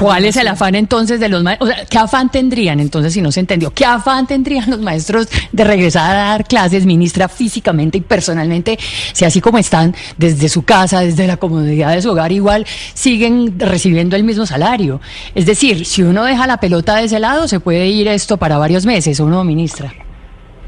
¿cuál 0.00 0.24
es 0.24 0.36
el 0.36 0.48
afán 0.48 0.74
entonces 0.74 1.20
de 1.20 1.28
los 1.28 1.44
maestros? 1.44 1.70
O 1.70 1.72
sea, 1.72 1.84
¿qué 1.86 1.98
afán 1.98 2.28
tendrían 2.28 2.80
entonces 2.80 3.12
si 3.12 3.22
no 3.22 3.30
se 3.30 3.38
entendió? 3.38 3.70
¿Qué 3.72 3.84
afán 3.84 4.26
tendrían 4.26 4.68
los 4.70 4.80
maestros 4.80 5.28
de 5.52 5.64
regresar 5.64 6.16
a 6.16 6.30
dar 6.30 6.46
clases, 6.46 6.84
ministra, 6.84 7.28
físicamente 7.28 7.98
y 7.98 8.00
personalmente, 8.00 8.76
si 9.12 9.24
así 9.24 9.40
como 9.40 9.58
están 9.58 9.94
desde 10.16 10.48
su 10.48 10.62
casa, 10.64 11.00
desde 11.00 11.28
la 11.28 11.36
comodidad 11.36 11.94
de 11.94 12.02
su 12.02 12.10
hogar, 12.10 12.32
igual 12.32 12.66
siguen 12.94 13.60
recibiendo 13.60 14.16
el 14.16 14.24
mismo 14.24 14.46
salario? 14.46 15.00
Es 15.36 15.46
decir, 15.46 15.86
si 15.86 16.02
uno 16.02 16.24
deja 16.24 16.48
la 16.48 16.58
pelota 16.58 16.96
de 16.96 17.04
ese 17.04 17.20
lado, 17.20 17.46
se 17.46 17.60
puede 17.60 17.86
ir 17.86 18.08
esto 18.08 18.36
para 18.36 18.58
varios 18.58 18.84
meses, 18.84 19.20
¿o 19.20 19.28
no, 19.28 19.44
ministra? 19.44 19.94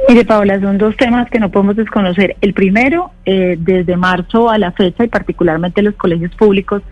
Mire, 0.09 0.25
Paola, 0.25 0.61
son 0.61 0.79
dos 0.79 0.97
temas 0.97 1.31
que 1.31 1.39
no 1.39 1.51
podemos 1.51 1.77
desconocer. 1.77 2.37
El 2.41 2.55
primero, 2.55 3.13
eh, 3.25 3.57
desde 3.59 3.97
marzo 3.97 4.51
a 4.51 4.59
la 4.59 4.73
fecha, 4.73 5.05
y 5.05 5.09
particularmente 5.09 5.81
los 5.81 5.95
colegios 5.95 6.35
públicos, 6.35 6.83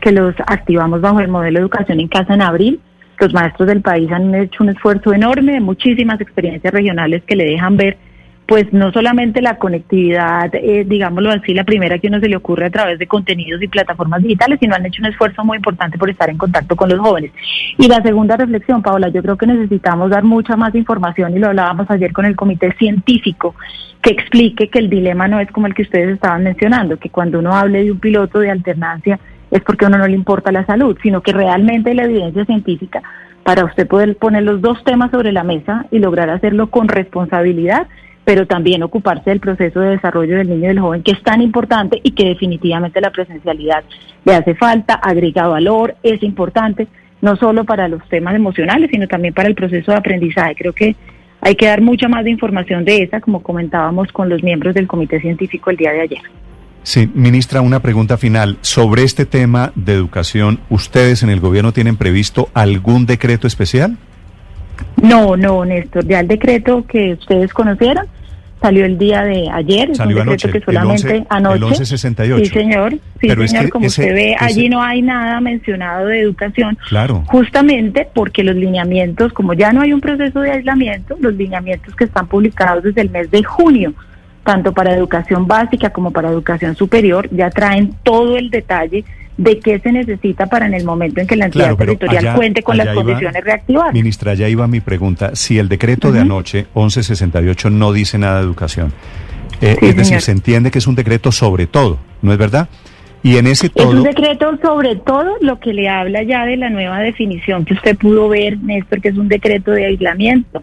que 0.00 0.12
los 0.12 0.34
activamos 0.46 1.00
bajo 1.00 1.20
el 1.20 1.28
modelo 1.28 1.58
de 1.58 1.62
educación 1.62 2.00
en 2.00 2.08
casa 2.08 2.34
en 2.34 2.42
abril, 2.42 2.80
los 3.18 3.32
maestros 3.32 3.68
del 3.68 3.80
país 3.80 4.10
han 4.10 4.34
hecho 4.34 4.64
un 4.64 4.70
esfuerzo 4.70 5.12
enorme, 5.12 5.60
muchísimas 5.60 6.20
experiencias 6.20 6.72
regionales 6.72 7.22
que 7.24 7.36
le 7.36 7.44
dejan 7.44 7.76
ver, 7.76 7.96
pues 8.46 8.70
no 8.72 8.92
solamente 8.92 9.40
la 9.40 9.56
conectividad, 9.56 10.54
eh, 10.54 10.84
digámoslo 10.86 11.30
así, 11.30 11.54
la 11.54 11.64
primera 11.64 11.98
que 11.98 12.08
uno 12.08 12.20
se 12.20 12.28
le 12.28 12.36
ocurre 12.36 12.66
a 12.66 12.70
través 12.70 12.98
de 12.98 13.06
contenidos 13.06 13.62
y 13.62 13.68
plataformas 13.68 14.22
digitales, 14.22 14.58
sino 14.60 14.74
han 14.74 14.84
hecho 14.84 15.00
un 15.00 15.08
esfuerzo 15.08 15.44
muy 15.44 15.56
importante 15.56 15.96
por 15.96 16.10
estar 16.10 16.28
en 16.28 16.36
contacto 16.36 16.76
con 16.76 16.90
los 16.90 16.98
jóvenes. 16.98 17.32
Y 17.78 17.88
la 17.88 18.02
segunda 18.02 18.36
reflexión, 18.36 18.82
Paola, 18.82 19.08
yo 19.08 19.22
creo 19.22 19.38
que 19.38 19.46
necesitamos 19.46 20.10
dar 20.10 20.24
mucha 20.24 20.56
más 20.56 20.74
información 20.74 21.34
y 21.34 21.38
lo 21.38 21.48
hablábamos 21.48 21.90
ayer 21.90 22.12
con 22.12 22.26
el 22.26 22.36
comité 22.36 22.72
científico 22.78 23.54
que 24.02 24.10
explique 24.10 24.68
que 24.68 24.78
el 24.78 24.90
dilema 24.90 25.26
no 25.26 25.40
es 25.40 25.50
como 25.50 25.66
el 25.66 25.74
que 25.74 25.82
ustedes 25.82 26.14
estaban 26.14 26.44
mencionando, 26.44 26.98
que 26.98 27.08
cuando 27.08 27.38
uno 27.38 27.54
hable 27.54 27.84
de 27.84 27.92
un 27.92 27.98
piloto 27.98 28.40
de 28.40 28.50
alternancia 28.50 29.18
es 29.50 29.62
porque 29.62 29.86
a 29.86 29.88
uno 29.88 29.98
no 29.98 30.06
le 30.06 30.14
importa 30.14 30.52
la 30.52 30.66
salud, 30.66 30.98
sino 31.02 31.22
que 31.22 31.32
realmente 31.32 31.94
la 31.94 32.04
evidencia 32.04 32.44
científica 32.44 33.02
para 33.44 33.64
usted 33.64 33.86
poder 33.86 34.16
poner 34.16 34.42
los 34.42 34.60
dos 34.60 34.82
temas 34.84 35.10
sobre 35.10 35.32
la 35.32 35.44
mesa 35.44 35.86
y 35.90 35.98
lograr 35.98 36.28
hacerlo 36.30 36.70
con 36.70 36.88
responsabilidad, 36.88 37.86
pero 38.24 38.46
también 38.46 38.82
ocuparse 38.82 39.30
del 39.30 39.40
proceso 39.40 39.80
de 39.80 39.90
desarrollo 39.90 40.36
del 40.36 40.48
niño 40.48 40.64
y 40.64 40.68
del 40.68 40.80
joven, 40.80 41.02
que 41.02 41.12
es 41.12 41.22
tan 41.22 41.42
importante 41.42 42.00
y 42.02 42.12
que 42.12 42.24
definitivamente 42.24 43.00
la 43.00 43.10
presencialidad 43.10 43.84
le 44.24 44.34
hace 44.34 44.54
falta, 44.54 44.94
agrega 44.94 45.46
valor, 45.46 45.96
es 46.02 46.22
importante, 46.22 46.88
no 47.20 47.36
solo 47.36 47.64
para 47.64 47.88
los 47.88 48.06
temas 48.08 48.34
emocionales, 48.34 48.90
sino 48.90 49.06
también 49.06 49.34
para 49.34 49.48
el 49.48 49.54
proceso 49.54 49.92
de 49.92 49.98
aprendizaje. 49.98 50.54
Creo 50.56 50.72
que 50.72 50.96
hay 51.40 51.54
que 51.54 51.66
dar 51.66 51.82
mucha 51.82 52.08
más 52.08 52.24
de 52.24 52.30
información 52.30 52.84
de 52.84 53.02
esa, 53.02 53.20
como 53.20 53.42
comentábamos 53.42 54.10
con 54.12 54.28
los 54.30 54.42
miembros 54.42 54.74
del 54.74 54.86
comité 54.86 55.20
científico 55.20 55.70
el 55.70 55.76
día 55.76 55.92
de 55.92 56.00
ayer. 56.00 56.22
Sí, 56.82 57.10
ministra, 57.14 57.62
una 57.62 57.80
pregunta 57.80 58.16
final. 58.18 58.58
Sobre 58.60 59.04
este 59.04 59.24
tema 59.24 59.72
de 59.74 59.94
educación, 59.94 60.60
¿ustedes 60.68 61.22
en 61.22 61.30
el 61.30 61.40
gobierno 61.40 61.72
tienen 61.72 61.96
previsto 61.96 62.48
algún 62.52 63.06
decreto 63.06 63.46
especial? 63.46 63.96
No, 65.02 65.36
no, 65.36 65.64
Néstor, 65.64 66.06
ya 66.06 66.20
el 66.20 66.28
decreto 66.28 66.84
que 66.86 67.14
ustedes 67.14 67.52
conocieron 67.52 68.06
salió 68.64 68.86
el 68.86 68.96
día 68.96 69.22
de 69.24 69.50
ayer, 69.52 69.94
Salió 69.94 70.16
un 70.22 70.26
decreto 70.26 70.30
anoche, 70.30 70.50
que 70.50 70.58
el 70.58 70.64
solamente 70.64 70.92
11 71.06 71.16
el 71.16 71.26
anoche. 71.28 71.58
1168. 71.60 72.44
Sí, 72.46 72.50
señor, 72.50 72.92
sí, 72.92 72.98
Pero 73.28 73.42
es 73.44 73.50
señor, 73.50 73.64
que 73.66 73.70
como 73.70 73.86
ese- 73.86 74.00
usted 74.02 74.14
ve, 74.14 74.32
ese- 74.32 74.44
allí 74.44 74.68
no 74.70 74.82
hay 74.82 75.02
nada 75.02 75.40
mencionado 75.40 76.06
de 76.06 76.20
educación. 76.20 76.78
Claro. 76.88 77.22
Justamente 77.26 78.08
porque 78.14 78.42
los 78.42 78.56
lineamientos, 78.56 79.32
como 79.34 79.52
ya 79.52 79.72
no 79.74 79.82
hay 79.82 79.92
un 79.92 80.00
proceso 80.00 80.40
de 80.40 80.50
aislamiento, 80.52 81.16
los 81.20 81.34
lineamientos 81.34 81.94
que 81.94 82.04
están 82.04 82.26
publicados 82.26 82.84
desde 82.84 83.02
el 83.02 83.10
mes 83.10 83.30
de 83.30 83.42
junio, 83.44 83.92
tanto 84.44 84.72
para 84.72 84.94
educación 84.94 85.46
básica 85.46 85.90
como 85.90 86.10
para 86.10 86.28
educación 86.30 86.74
superior, 86.74 87.28
ya 87.32 87.50
traen 87.50 87.94
todo 88.02 88.36
el 88.38 88.48
detalle 88.50 89.04
de 89.36 89.58
qué 89.58 89.78
se 89.80 89.90
necesita 89.90 90.46
para 90.46 90.66
en 90.66 90.74
el 90.74 90.84
momento 90.84 91.20
en 91.20 91.26
que 91.26 91.34
la 91.36 91.46
entidad 91.46 91.64
Claro, 91.64 91.76
territorial 91.76 92.18
allá- 92.26 92.34
cuente 92.36 92.62
con 92.62 92.76
las 92.76 92.86
iba- 92.86 92.94
condiciones 92.94 93.42
reactivadas. 93.44 93.92
Ministra, 93.92 94.34
ya 94.34 94.48
iba 94.48 94.66
mi 94.68 94.80
pregunta. 94.80 95.34
Si 95.34 95.58
el 95.58 95.68
decreto 95.68 96.12
de 96.12 96.20
Ujú. 96.20 96.26
anoche, 96.26 96.66
1168, 96.74 97.70
no 97.70 97.92
dice 97.92 98.16
nada 98.18 98.38
de 98.38 98.44
educación, 98.44 98.92
eh, 99.60 99.76
Sí, 99.80 99.86
es 99.86 99.96
decir, 99.96 100.04
señor. 100.06 100.20
se 100.22 100.32
entiende 100.32 100.70
que 100.70 100.78
es 100.78 100.86
un 100.86 100.94
decreto 100.94 101.32
sobre 101.32 101.66
todo, 101.66 101.98
¿no 102.22 102.32
es 102.32 102.38
verdad? 102.38 102.68
Y 103.22 103.38
en 103.38 103.46
ese 103.46 103.66
Es 103.66 103.72
todo... 103.72 103.90
un 103.90 104.02
decreto 104.02 104.56
sobre 104.62 104.96
todo 104.96 105.36
lo 105.40 105.58
que 105.58 105.72
le 105.72 105.88
habla 105.88 106.22
ya 106.22 106.44
de 106.44 106.56
la 106.58 106.68
nueva 106.70 107.00
definición 107.00 107.64
que 107.64 107.72
usted 107.74 107.96
pudo 107.96 108.28
ver, 108.28 108.58
Néstor, 108.58 109.00
que 109.00 109.08
es 109.08 109.16
un 109.16 109.28
decreto 109.28 109.70
de 109.70 109.86
aislamiento 109.86 110.62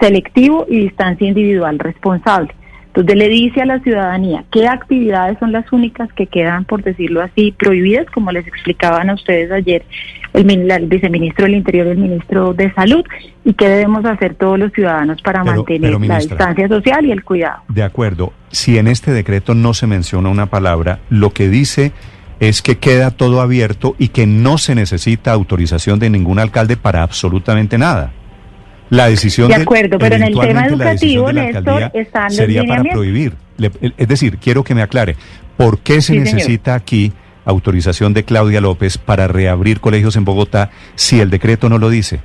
selectivo 0.00 0.66
y 0.68 0.80
distancia 0.80 1.28
individual 1.28 1.78
responsable. 1.78 2.52
Entonces 2.90 3.16
le 3.16 3.28
dice 3.28 3.62
a 3.62 3.66
la 3.66 3.78
ciudadanía 3.80 4.44
qué 4.50 4.66
actividades 4.66 5.38
son 5.38 5.52
las 5.52 5.72
únicas 5.72 6.12
que 6.12 6.26
quedan, 6.26 6.64
por 6.64 6.82
decirlo 6.82 7.22
así, 7.22 7.52
prohibidas, 7.56 8.06
como 8.10 8.32
les 8.32 8.46
explicaban 8.48 9.10
a 9.10 9.14
ustedes 9.14 9.52
ayer 9.52 9.84
el, 10.32 10.86
viceministro 10.86 11.44
del 11.44 11.54
Interior 11.54 11.86
y 11.86 11.90
el 11.90 11.98
ministro 11.98 12.52
de 12.52 12.72
Salud, 12.74 13.04
y 13.44 13.54
qué 13.54 13.68
debemos 13.68 14.04
hacer 14.04 14.34
todos 14.34 14.58
los 14.58 14.72
ciudadanos 14.72 15.22
para 15.22 15.42
Pero- 15.44 15.56
mantener 15.56 15.92
pero, 15.92 16.04
la 16.04 16.18
distancia 16.18 16.68
social 16.68 17.06
y 17.06 17.12
el 17.12 17.22
cuidado. 17.22 17.62
De 17.68 17.84
acuerdo. 17.84 18.32
Si 18.50 18.76
en 18.76 18.88
este 18.88 19.12
decreto 19.12 19.54
no 19.54 19.72
se 19.72 19.86
menciona 19.86 20.28
una 20.28 20.46
palabra, 20.46 20.98
lo 21.10 21.30
que 21.30 21.48
dice 21.48 21.92
es 22.40 22.62
que 22.62 22.78
queda 22.78 23.12
todo 23.12 23.40
abierto 23.40 23.94
y 23.98 24.08
que 24.08 24.26
no 24.26 24.58
se 24.58 24.74
necesita 24.74 25.30
autorización 25.30 26.00
de 26.00 26.10
ningún 26.10 26.40
alcalde 26.40 26.76
para 26.76 27.02
absolutamente 27.02 27.78
nada. 27.78 28.12
La 28.90 29.08
decisión 29.08 29.48
De 29.48 29.54
acuerdo, 29.54 29.98
pero 29.98 30.16
en 30.16 30.24
el 30.24 30.38
tema 30.38 30.66
educativo, 30.66 31.28
de 31.28 31.32
la 31.32 31.42
Néstor, 31.44 31.58
alcaldía 31.82 31.90
están 32.02 32.30
sería 32.30 32.64
para 32.64 32.82
prohibir. 32.82 33.34
Le- 33.56 33.70
es 33.96 34.08
decir, 34.08 34.38
quiero 34.38 34.64
que 34.64 34.74
me 34.74 34.82
aclare, 34.82 35.16
¿por 35.56 35.78
qué 35.78 35.94
se 35.94 36.00
Sí, 36.00 36.06
señor. 36.18 36.24
necesita 36.34 36.74
aquí 36.74 37.12
autorización 37.44 38.12
de 38.14 38.24
Claudia 38.24 38.60
López 38.60 38.98
para 38.98 39.28
reabrir 39.28 39.80
colegios 39.80 40.16
en 40.16 40.24
Bogotá 40.24 40.70
si 40.96 41.20
el 41.20 41.30
decreto 41.30 41.68
no 41.68 41.78
lo 41.78 41.88
dice? 41.88 42.20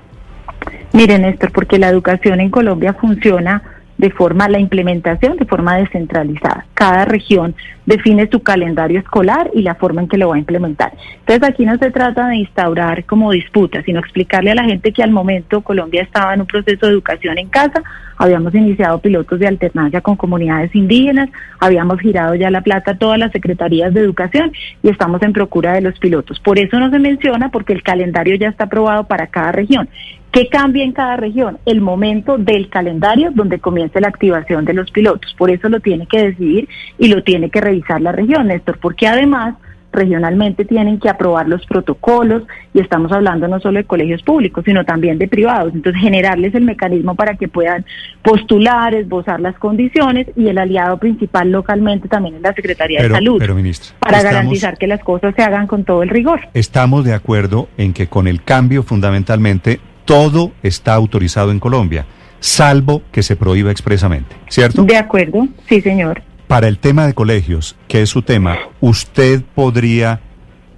Miren, 0.93 1.21
Néstor, 1.23 1.51
porque 1.51 1.77
la 1.77 1.89
educación 1.89 2.39
en 2.39 2.49
Colombia 2.49 2.93
funciona 2.93 3.61
de 3.97 4.09
forma, 4.11 4.49
la 4.49 4.59
implementación 4.59 5.37
de 5.37 5.45
forma 5.45 5.77
descentralizada. 5.77 6.65
Cada 6.73 7.05
región 7.05 7.55
define 7.85 8.27
su 8.31 8.41
calendario 8.41 8.99
escolar 8.99 9.49
y 9.53 9.61
la 9.61 9.75
forma 9.75 10.01
en 10.01 10.07
que 10.07 10.17
lo 10.17 10.29
va 10.29 10.35
a 10.35 10.39
implementar. 10.39 10.93
Entonces 11.19 11.47
aquí 11.47 11.65
no 11.65 11.77
se 11.77 11.91
trata 11.91 12.27
de 12.27 12.37
instaurar 12.37 13.05
como 13.05 13.31
disputa, 13.31 13.81
sino 13.83 13.99
explicarle 13.99 14.51
a 14.51 14.55
la 14.55 14.63
gente 14.63 14.91
que 14.91 15.03
al 15.03 15.11
momento 15.11 15.61
Colombia 15.61 16.01
estaba 16.01 16.33
en 16.33 16.41
un 16.41 16.47
proceso 16.47 16.85
de 16.85 16.91
educación 16.91 17.37
en 17.37 17.47
casa, 17.47 17.83
habíamos 18.17 18.53
iniciado 18.55 18.99
pilotos 18.99 19.39
de 19.39 19.47
alternancia 19.47 20.01
con 20.01 20.15
comunidades 20.15 20.73
indígenas, 20.73 21.29
habíamos 21.59 21.99
girado 21.99 22.35
ya 22.35 22.49
la 22.49 22.61
plata 22.61 22.91
a 22.91 22.97
todas 22.97 23.19
las 23.19 23.31
secretarías 23.31 23.93
de 23.93 24.01
educación 24.01 24.51
y 24.83 24.89
estamos 24.89 25.21
en 25.21 25.33
procura 25.33 25.73
de 25.73 25.81
los 25.81 25.97
pilotos. 25.99 26.39
Por 26.39 26.59
eso 26.59 26.79
no 26.79 26.89
se 26.89 26.99
menciona, 26.99 27.49
porque 27.49 27.73
el 27.73 27.83
calendario 27.83 28.35
ya 28.35 28.49
está 28.49 28.65
aprobado 28.65 29.05
para 29.05 29.27
cada 29.27 29.51
región. 29.51 29.89
¿Qué 30.35 30.49
cambia 30.49 30.83
en 30.83 30.91
cada 30.91 31.15
región? 31.15 31.59
El 31.65 31.79
momento 31.79 32.37
del 32.37 32.67
calendario 32.67 33.31
donde 33.33 33.59
comience 33.59 34.01
la 34.01 34.09
activación 34.09 34.65
de 34.65 34.73
los 34.73 34.91
pilotos. 34.91 35.33
Por 35.37 35.49
eso 35.49 35.69
lo 35.69 35.79
tiene 35.79 36.07
que 36.07 36.23
decidir 36.25 36.67
y 36.97 37.07
lo 37.07 37.23
tiene 37.23 37.49
que 37.49 37.61
revisar 37.61 38.01
la 38.01 38.11
región, 38.11 38.47
Néstor, 38.47 38.77
porque 38.79 39.07
además 39.07 39.55
regionalmente 39.93 40.65
tienen 40.65 40.99
que 40.99 41.07
aprobar 41.07 41.47
los 41.47 41.65
protocolos 41.65 42.43
y 42.73 42.81
estamos 42.81 43.13
hablando 43.13 43.47
no 43.47 43.61
solo 43.61 43.77
de 43.77 43.85
colegios 43.85 44.23
públicos, 44.23 44.65
sino 44.65 44.83
también 44.83 45.17
de 45.17 45.29
privados. 45.29 45.73
Entonces, 45.73 46.01
generarles 46.01 46.53
el 46.53 46.65
mecanismo 46.65 47.15
para 47.15 47.35
que 47.35 47.47
puedan 47.47 47.85
postular, 48.21 48.93
esbozar 48.93 49.39
las 49.39 49.55
condiciones 49.55 50.27
y 50.35 50.49
el 50.49 50.57
aliado 50.57 50.97
principal 50.97 51.49
localmente 51.49 52.09
también 52.09 52.35
es 52.35 52.41
la 52.41 52.53
Secretaría 52.53 52.99
Pero, 52.99 53.13
de 53.13 53.19
Salud 53.19 53.37
pero 53.39 53.55
ministra, 53.55 53.95
para 53.99 54.17
estamos- 54.17 54.33
garantizar 54.35 54.77
que 54.77 54.87
las 54.87 55.01
cosas 55.01 55.33
se 55.33 55.43
hagan 55.43 55.65
con 55.65 55.85
todo 55.85 56.03
el 56.03 56.09
rigor. 56.09 56.41
Estamos 56.53 57.05
de 57.05 57.13
acuerdo 57.13 57.69
en 57.77 57.93
que 57.93 58.07
con 58.07 58.27
el 58.27 58.43
cambio 58.43 58.83
fundamentalmente 58.83 59.79
todo 60.05 60.51
está 60.63 60.93
autorizado 60.93 61.51
en 61.51 61.59
Colombia, 61.59 62.05
salvo 62.39 63.01
que 63.11 63.23
se 63.23 63.35
prohíba 63.35 63.71
expresamente, 63.71 64.35
¿cierto? 64.47 64.83
De 64.83 64.97
acuerdo, 64.97 65.47
sí, 65.67 65.81
señor. 65.81 66.21
Para 66.47 66.67
el 66.67 66.77
tema 66.77 67.07
de 67.07 67.13
colegios, 67.13 67.75
que 67.87 68.03
es 68.03 68.09
su 68.09 68.21
tema, 68.21 68.57
¿usted 68.79 69.41
podría 69.55 70.19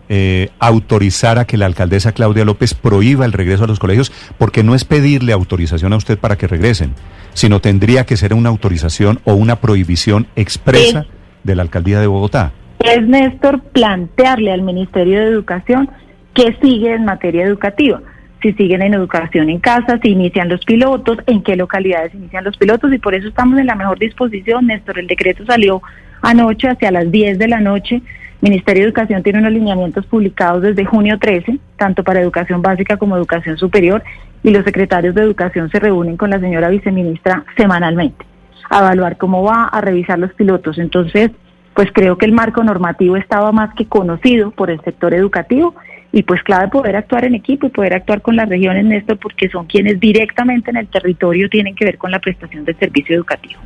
eh, 0.10 0.50
autorizar 0.60 1.38
a 1.40 1.46
que 1.46 1.58
la 1.58 1.66
alcaldesa 1.66 2.14
Claudia 2.14 2.46
López 2.46 2.74
prohíba 2.74 3.26
el 3.26 3.34
regreso 3.34 3.66
a 3.66 3.68
los 3.68 3.80
colegios? 3.80 4.14
Porque 4.38 4.64
no 4.64 4.76
es 4.76 4.86
pedirle 4.86 5.34
autorización 5.34 5.92
a 5.92 5.98
usted 5.98 6.18
para 6.18 6.38
que 6.38 6.48
regresen, 6.48 6.94
sino 7.34 7.60
tendría 7.60 8.06
que 8.06 8.16
ser 8.16 8.34
una 8.34 8.48
autorización 8.50 9.20
o 9.26 9.34
una 9.34 9.58
prohibición 9.58 10.28
expresa 10.38 11.04
Sí. 11.04 11.10
de 11.44 11.56
la 11.56 11.64
alcaldía 11.64 12.00
de 12.00 12.08
Bogotá. 12.08 12.54
Es, 12.80 13.06
Néstor, 13.06 13.60
plantearle 13.74 14.54
al 14.54 14.62
Ministerio 14.62 15.20
de 15.20 15.26
Educación 15.28 15.90
qué 16.34 16.56
sigue 16.62 16.94
en 16.94 17.04
materia 17.04 17.44
educativa. 17.46 18.02
Si 18.48 18.54
siguen 18.54 18.82
en 18.82 18.94
educación 18.94 19.50
en 19.50 19.60
casa, 19.60 20.00
si 20.02 20.12
inician 20.12 20.48
los 20.48 20.64
pilotos, 20.64 21.18
en 21.26 21.44
qué 21.44 21.58
localidades 21.58 22.14
inician 22.14 22.46
los 22.46 22.56
pilotos 22.56 22.94
y 22.94 22.98
por 22.98 23.14
eso 23.14 23.28
estamos 23.28 23.60
en 23.60 23.66
la 23.66 23.76
mejor 23.76 24.00
disposición, 24.00 24.68
Néstor. 24.68 25.00
El 25.00 25.08
decreto 25.08 25.46
salió 25.46 25.82
anoche 26.22 26.70
hacia 26.70 26.90
las 26.92 27.12
10 27.12 27.40
de 27.40 27.48
la 27.50 27.60
noche. 27.60 28.02
Ministerio 28.40 28.84
de 28.84 28.88
Educación 28.88 29.22
tiene 29.22 29.40
unos 29.40 29.52
lineamientos 29.52 30.06
publicados 30.06 30.62
desde 30.62 30.86
junio 30.86 31.20
13, 31.20 31.60
tanto 31.76 32.06
para 32.06 32.22
educación 32.22 32.62
básica 32.62 32.96
como 32.96 33.18
educación 33.18 33.58
superior, 33.58 34.02
y 34.44 34.52
los 34.52 34.64
secretarios 34.64 35.14
de 35.14 35.24
educación 35.24 35.70
se 35.70 35.82
reúnen 35.82 36.16
con 36.16 36.30
la 36.30 36.40
señora 36.40 36.70
viceministra 36.70 37.44
semanalmente 37.58 38.26
a 38.70 38.80
evaluar 38.80 39.18
cómo 39.18 39.44
va, 39.44 39.66
a 39.66 39.82
revisar 39.82 40.20
los 40.20 40.34
pilotos. 40.36 40.78
Entonces, 40.78 41.32
pues 41.74 41.90
creo 41.94 42.18
que 42.18 42.26
el 42.26 42.32
marco 42.32 42.64
normativo 42.64 43.18
estaba 43.18 43.52
más 43.52 43.74
que 43.76 43.88
conocido 43.88 44.52
por 44.52 44.72
el 44.72 44.80
sector 44.86 45.14
educativo 45.14 45.76
y 46.12 46.24
pues 46.24 46.42
clave 46.44 46.70
poder 46.70 46.96
actuar 46.96 47.26
en 47.26 47.36
equipo 47.36 47.68
y 47.68 47.70
poder 47.70 47.94
actuar 47.94 48.22
con 48.22 48.36
las 48.36 48.48
regiones, 48.50 48.86
Néstor, 48.86 49.18
porque 49.18 49.50
son 49.50 49.66
quienes 49.66 50.00
directamente 50.00 50.70
en 50.72 50.78
el 50.78 50.88
territorio 50.88 51.50
tienen 51.50 51.76
que 51.76 51.86
ver 51.86 51.98
con 51.98 52.12
la 52.12 52.20
prestación 52.20 52.66
del 52.66 52.78
servicio 52.78 53.16
educativo. 53.16 53.60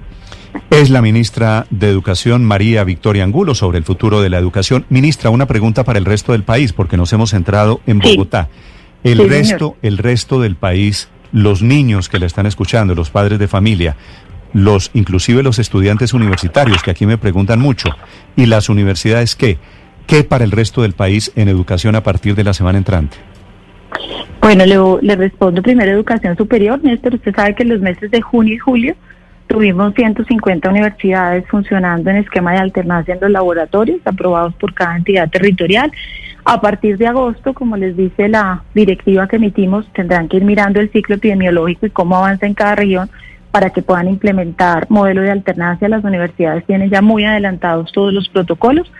Es 0.69 0.89
la 0.89 1.01
ministra 1.01 1.65
de 1.69 1.89
Educación, 1.89 2.43
María 2.43 2.83
Victoria 2.83 3.23
Angulo, 3.23 3.55
sobre 3.55 3.77
el 3.77 3.83
futuro 3.85 4.21
de 4.21 4.29
la 4.29 4.37
educación. 4.37 4.85
Ministra, 4.89 5.29
una 5.29 5.45
pregunta 5.45 5.83
para 5.85 5.97
el 5.99 6.05
resto 6.05 6.33
del 6.33 6.43
país, 6.43 6.73
porque 6.73 6.97
nos 6.97 7.13
hemos 7.13 7.29
centrado 7.29 7.79
en 7.87 8.01
Sí. 8.01 8.15
Bogotá. 8.17 8.49
El 9.03 9.13
Sí, 9.13 9.17
señor. 9.23 9.29
resto, 9.29 9.77
el 9.81 9.97
resto 9.97 10.41
del 10.41 10.55
país, 10.55 11.09
los 11.31 11.61
niños 11.61 12.09
que 12.09 12.19
la 12.19 12.25
están 12.25 12.45
escuchando, 12.47 12.95
los 12.95 13.09
padres 13.09 13.39
de 13.39 13.47
familia, 13.47 13.95
los, 14.53 14.91
inclusive 14.93 15.41
los 15.41 15.57
estudiantes 15.59 16.13
universitarios, 16.13 16.83
que 16.83 16.91
aquí 16.91 17.05
me 17.05 17.17
preguntan 17.17 17.59
mucho, 17.59 17.89
y 18.35 18.45
las 18.45 18.67
universidades, 18.67 19.35
¿qué? 19.37 19.57
¿Qué 20.07 20.23
para 20.23 20.43
el 20.43 20.51
resto 20.51 20.81
del 20.81 20.93
país 20.93 21.31
en 21.35 21.47
educación 21.47 21.95
a 21.95 22.03
partir 22.03 22.35
de 22.35 22.43
la 22.43 22.53
semana 22.53 22.77
entrante? 22.77 23.17
Bueno, 24.41 24.99
le, 25.01 25.15
respondo 25.15 25.61
primero 25.61 25.91
educación 25.91 26.35
superior, 26.35 26.83
Néstor. 26.83 27.15
Usted 27.15 27.35
sabe 27.35 27.53
que 27.53 27.63
en 27.63 27.69
los 27.69 27.79
meses 27.79 28.09
de 28.09 28.21
junio 28.21 28.55
y 28.55 28.57
julio 28.57 28.95
tuvimos 29.47 29.93
150 29.93 30.67
universidades 30.67 31.45
funcionando 31.47 32.09
en 32.09 32.17
esquema 32.17 32.53
de 32.53 32.57
alternancia 32.57 33.13
en 33.13 33.21
los 33.21 33.29
laboratorios, 33.29 33.99
aprobados 34.03 34.55
por 34.55 34.73
cada 34.73 34.97
entidad 34.97 35.29
territorial. 35.29 35.91
A 36.43 36.59
partir 36.59 36.97
de 36.97 37.05
agosto, 37.05 37.53
como 37.53 37.77
les 37.77 37.95
dice 37.95 38.29
la 38.29 38.63
directiva 38.73 39.27
que 39.27 39.35
emitimos, 39.35 39.85
tendrán 39.93 40.27
que 40.27 40.37
ir 40.37 40.43
mirando 40.43 40.79
el 40.79 40.91
ciclo 40.91 41.15
epidemiológico 41.15 41.85
y 41.85 41.91
cómo 41.91 42.15
avanza 42.15 42.47
en 42.47 42.55
cada 42.55 42.75
región 42.75 43.11
para 43.51 43.69
que 43.69 43.83
puedan 43.83 44.07
implementar 44.07 44.87
modelo 44.89 45.21
de 45.21 45.29
alternancia. 45.29 45.87
Las 45.87 46.03
universidades 46.03 46.65
tienen 46.65 46.89
ya 46.89 47.03
muy 47.03 47.25
adelantados 47.25 47.91
todos 47.91 48.11
los 48.11 48.27
protocolos 48.29 48.91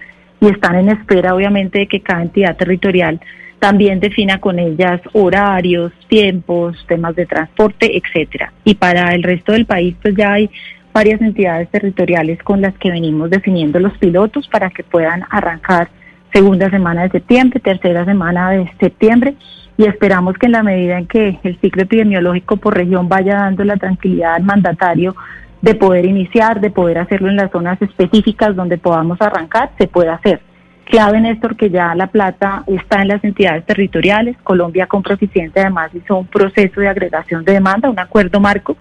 y 0.41 0.47
están 0.47 0.75
en 0.75 0.89
espera, 0.89 1.33
obviamente, 1.33 1.79
de 1.79 1.87
que 1.87 2.01
cada 2.01 2.23
entidad 2.23 2.57
territorial 2.57 3.21
también 3.59 3.99
defina 3.99 4.39
con 4.39 4.57
ellas 4.57 4.99
horarios, 5.13 5.93
tiempos, 6.09 6.83
temas 6.87 7.15
de 7.15 7.27
transporte, 7.27 7.95
etcétera. 7.95 8.51
Y 8.65 8.73
para 8.73 9.13
el 9.13 9.21
resto 9.21 9.51
del 9.51 9.67
país, 9.67 9.95
pues 10.01 10.15
ya 10.17 10.33
hay 10.33 10.49
varias 10.91 11.21
entidades 11.21 11.69
territoriales 11.69 12.41
con 12.43 12.59
las 12.59 12.75
que 12.79 12.89
venimos 12.89 13.29
definiendo 13.29 13.79
los 13.79 13.95
pilotos 13.99 14.47
para 14.47 14.71
que 14.71 14.83
puedan 14.83 15.23
arrancar 15.29 15.89
segunda 16.33 16.69
semana 16.71 17.03
de 17.03 17.11
septiembre, 17.11 17.59
tercera 17.59 18.03
semana 18.03 18.49
de 18.49 18.71
septiembre 18.79 19.35
y 19.77 19.85
esperamos 19.85 20.37
que 20.37 20.47
en 20.47 20.51
la 20.53 20.63
medida 20.63 20.97
en 20.97 21.07
que 21.07 21.39
el 21.43 21.59
ciclo 21.59 21.83
epidemiológico 21.83 22.57
por 22.57 22.75
región 22.75 23.09
vaya 23.09 23.35
dando 23.35 23.63
la 23.63 23.77
tranquilidad 23.77 24.35
al 24.35 24.43
mandatario 24.43 25.15
de 25.61 25.75
poder 25.75 26.05
iniciar, 26.05 26.59
de 26.59 26.71
poder 26.71 26.97
hacerlo 26.97 27.29
en 27.29 27.35
las 27.35 27.51
zonas 27.51 27.81
específicas 27.81 28.55
donde 28.55 28.77
podamos 28.77 29.21
arrancar, 29.21 29.71
se 29.77 29.87
pueda 29.87 30.15
hacer. 30.15 30.41
Clave, 30.85 31.21
Néstor, 31.21 31.55
que 31.55 31.69
ya 31.69 31.95
la 31.95 32.07
plata 32.07 32.63
está 32.67 33.01
en 33.01 33.09
las 33.09 33.23
entidades 33.23 33.65
territoriales. 33.65 34.35
Colombia 34.43 34.87
con 34.87 35.03
Proficiente 35.03 35.61
además 35.61 35.91
hizo 35.93 36.17
un 36.17 36.27
proceso 36.27 36.81
de 36.81 36.89
agregación 36.89 37.45
de 37.45 37.53
demanda, 37.53 37.89
un 37.89 37.99
acuerdo 37.99 38.39
marco, 38.39 38.75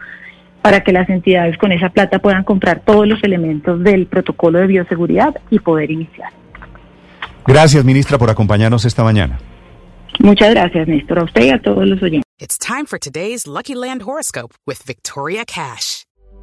para 0.63 0.81
que 0.83 0.93
las 0.93 1.09
entidades 1.09 1.57
con 1.57 1.71
esa 1.73 1.89
plata 1.91 2.19
puedan 2.19 2.45
comprar 2.45 2.81
todos 2.81 3.07
los 3.07 3.23
elementos 3.23 3.83
del 3.85 4.07
protocolo 4.07 4.59
de 4.59 4.67
bioseguridad 4.67 5.35
y 5.51 5.59
poder 5.61 5.91
iniciar. 5.91 6.33
Gracias, 7.47 7.85
ministra, 7.85 8.19
por 8.19 8.29
acompañarnos 8.31 8.85
esta 8.85 9.05
mañana. 9.05 9.39
Muchas 10.19 10.51
gracias, 10.51 10.89
Néstor, 10.89 11.21
a 11.21 11.25
usted 11.25 11.45
y 11.45 11.51
a 11.51 11.63
todos 11.63 11.87
los 11.87 12.03
oyentes. 12.03 12.25
It's 12.39 12.59
time 12.59 12.87
for 12.87 12.99
today's 12.99 13.47
Lucky 13.47 13.75
Land 13.75 14.03
horoscope 14.03 14.55
with 14.67 14.83
Victoria 14.85 15.45
Cash. 15.45 16.05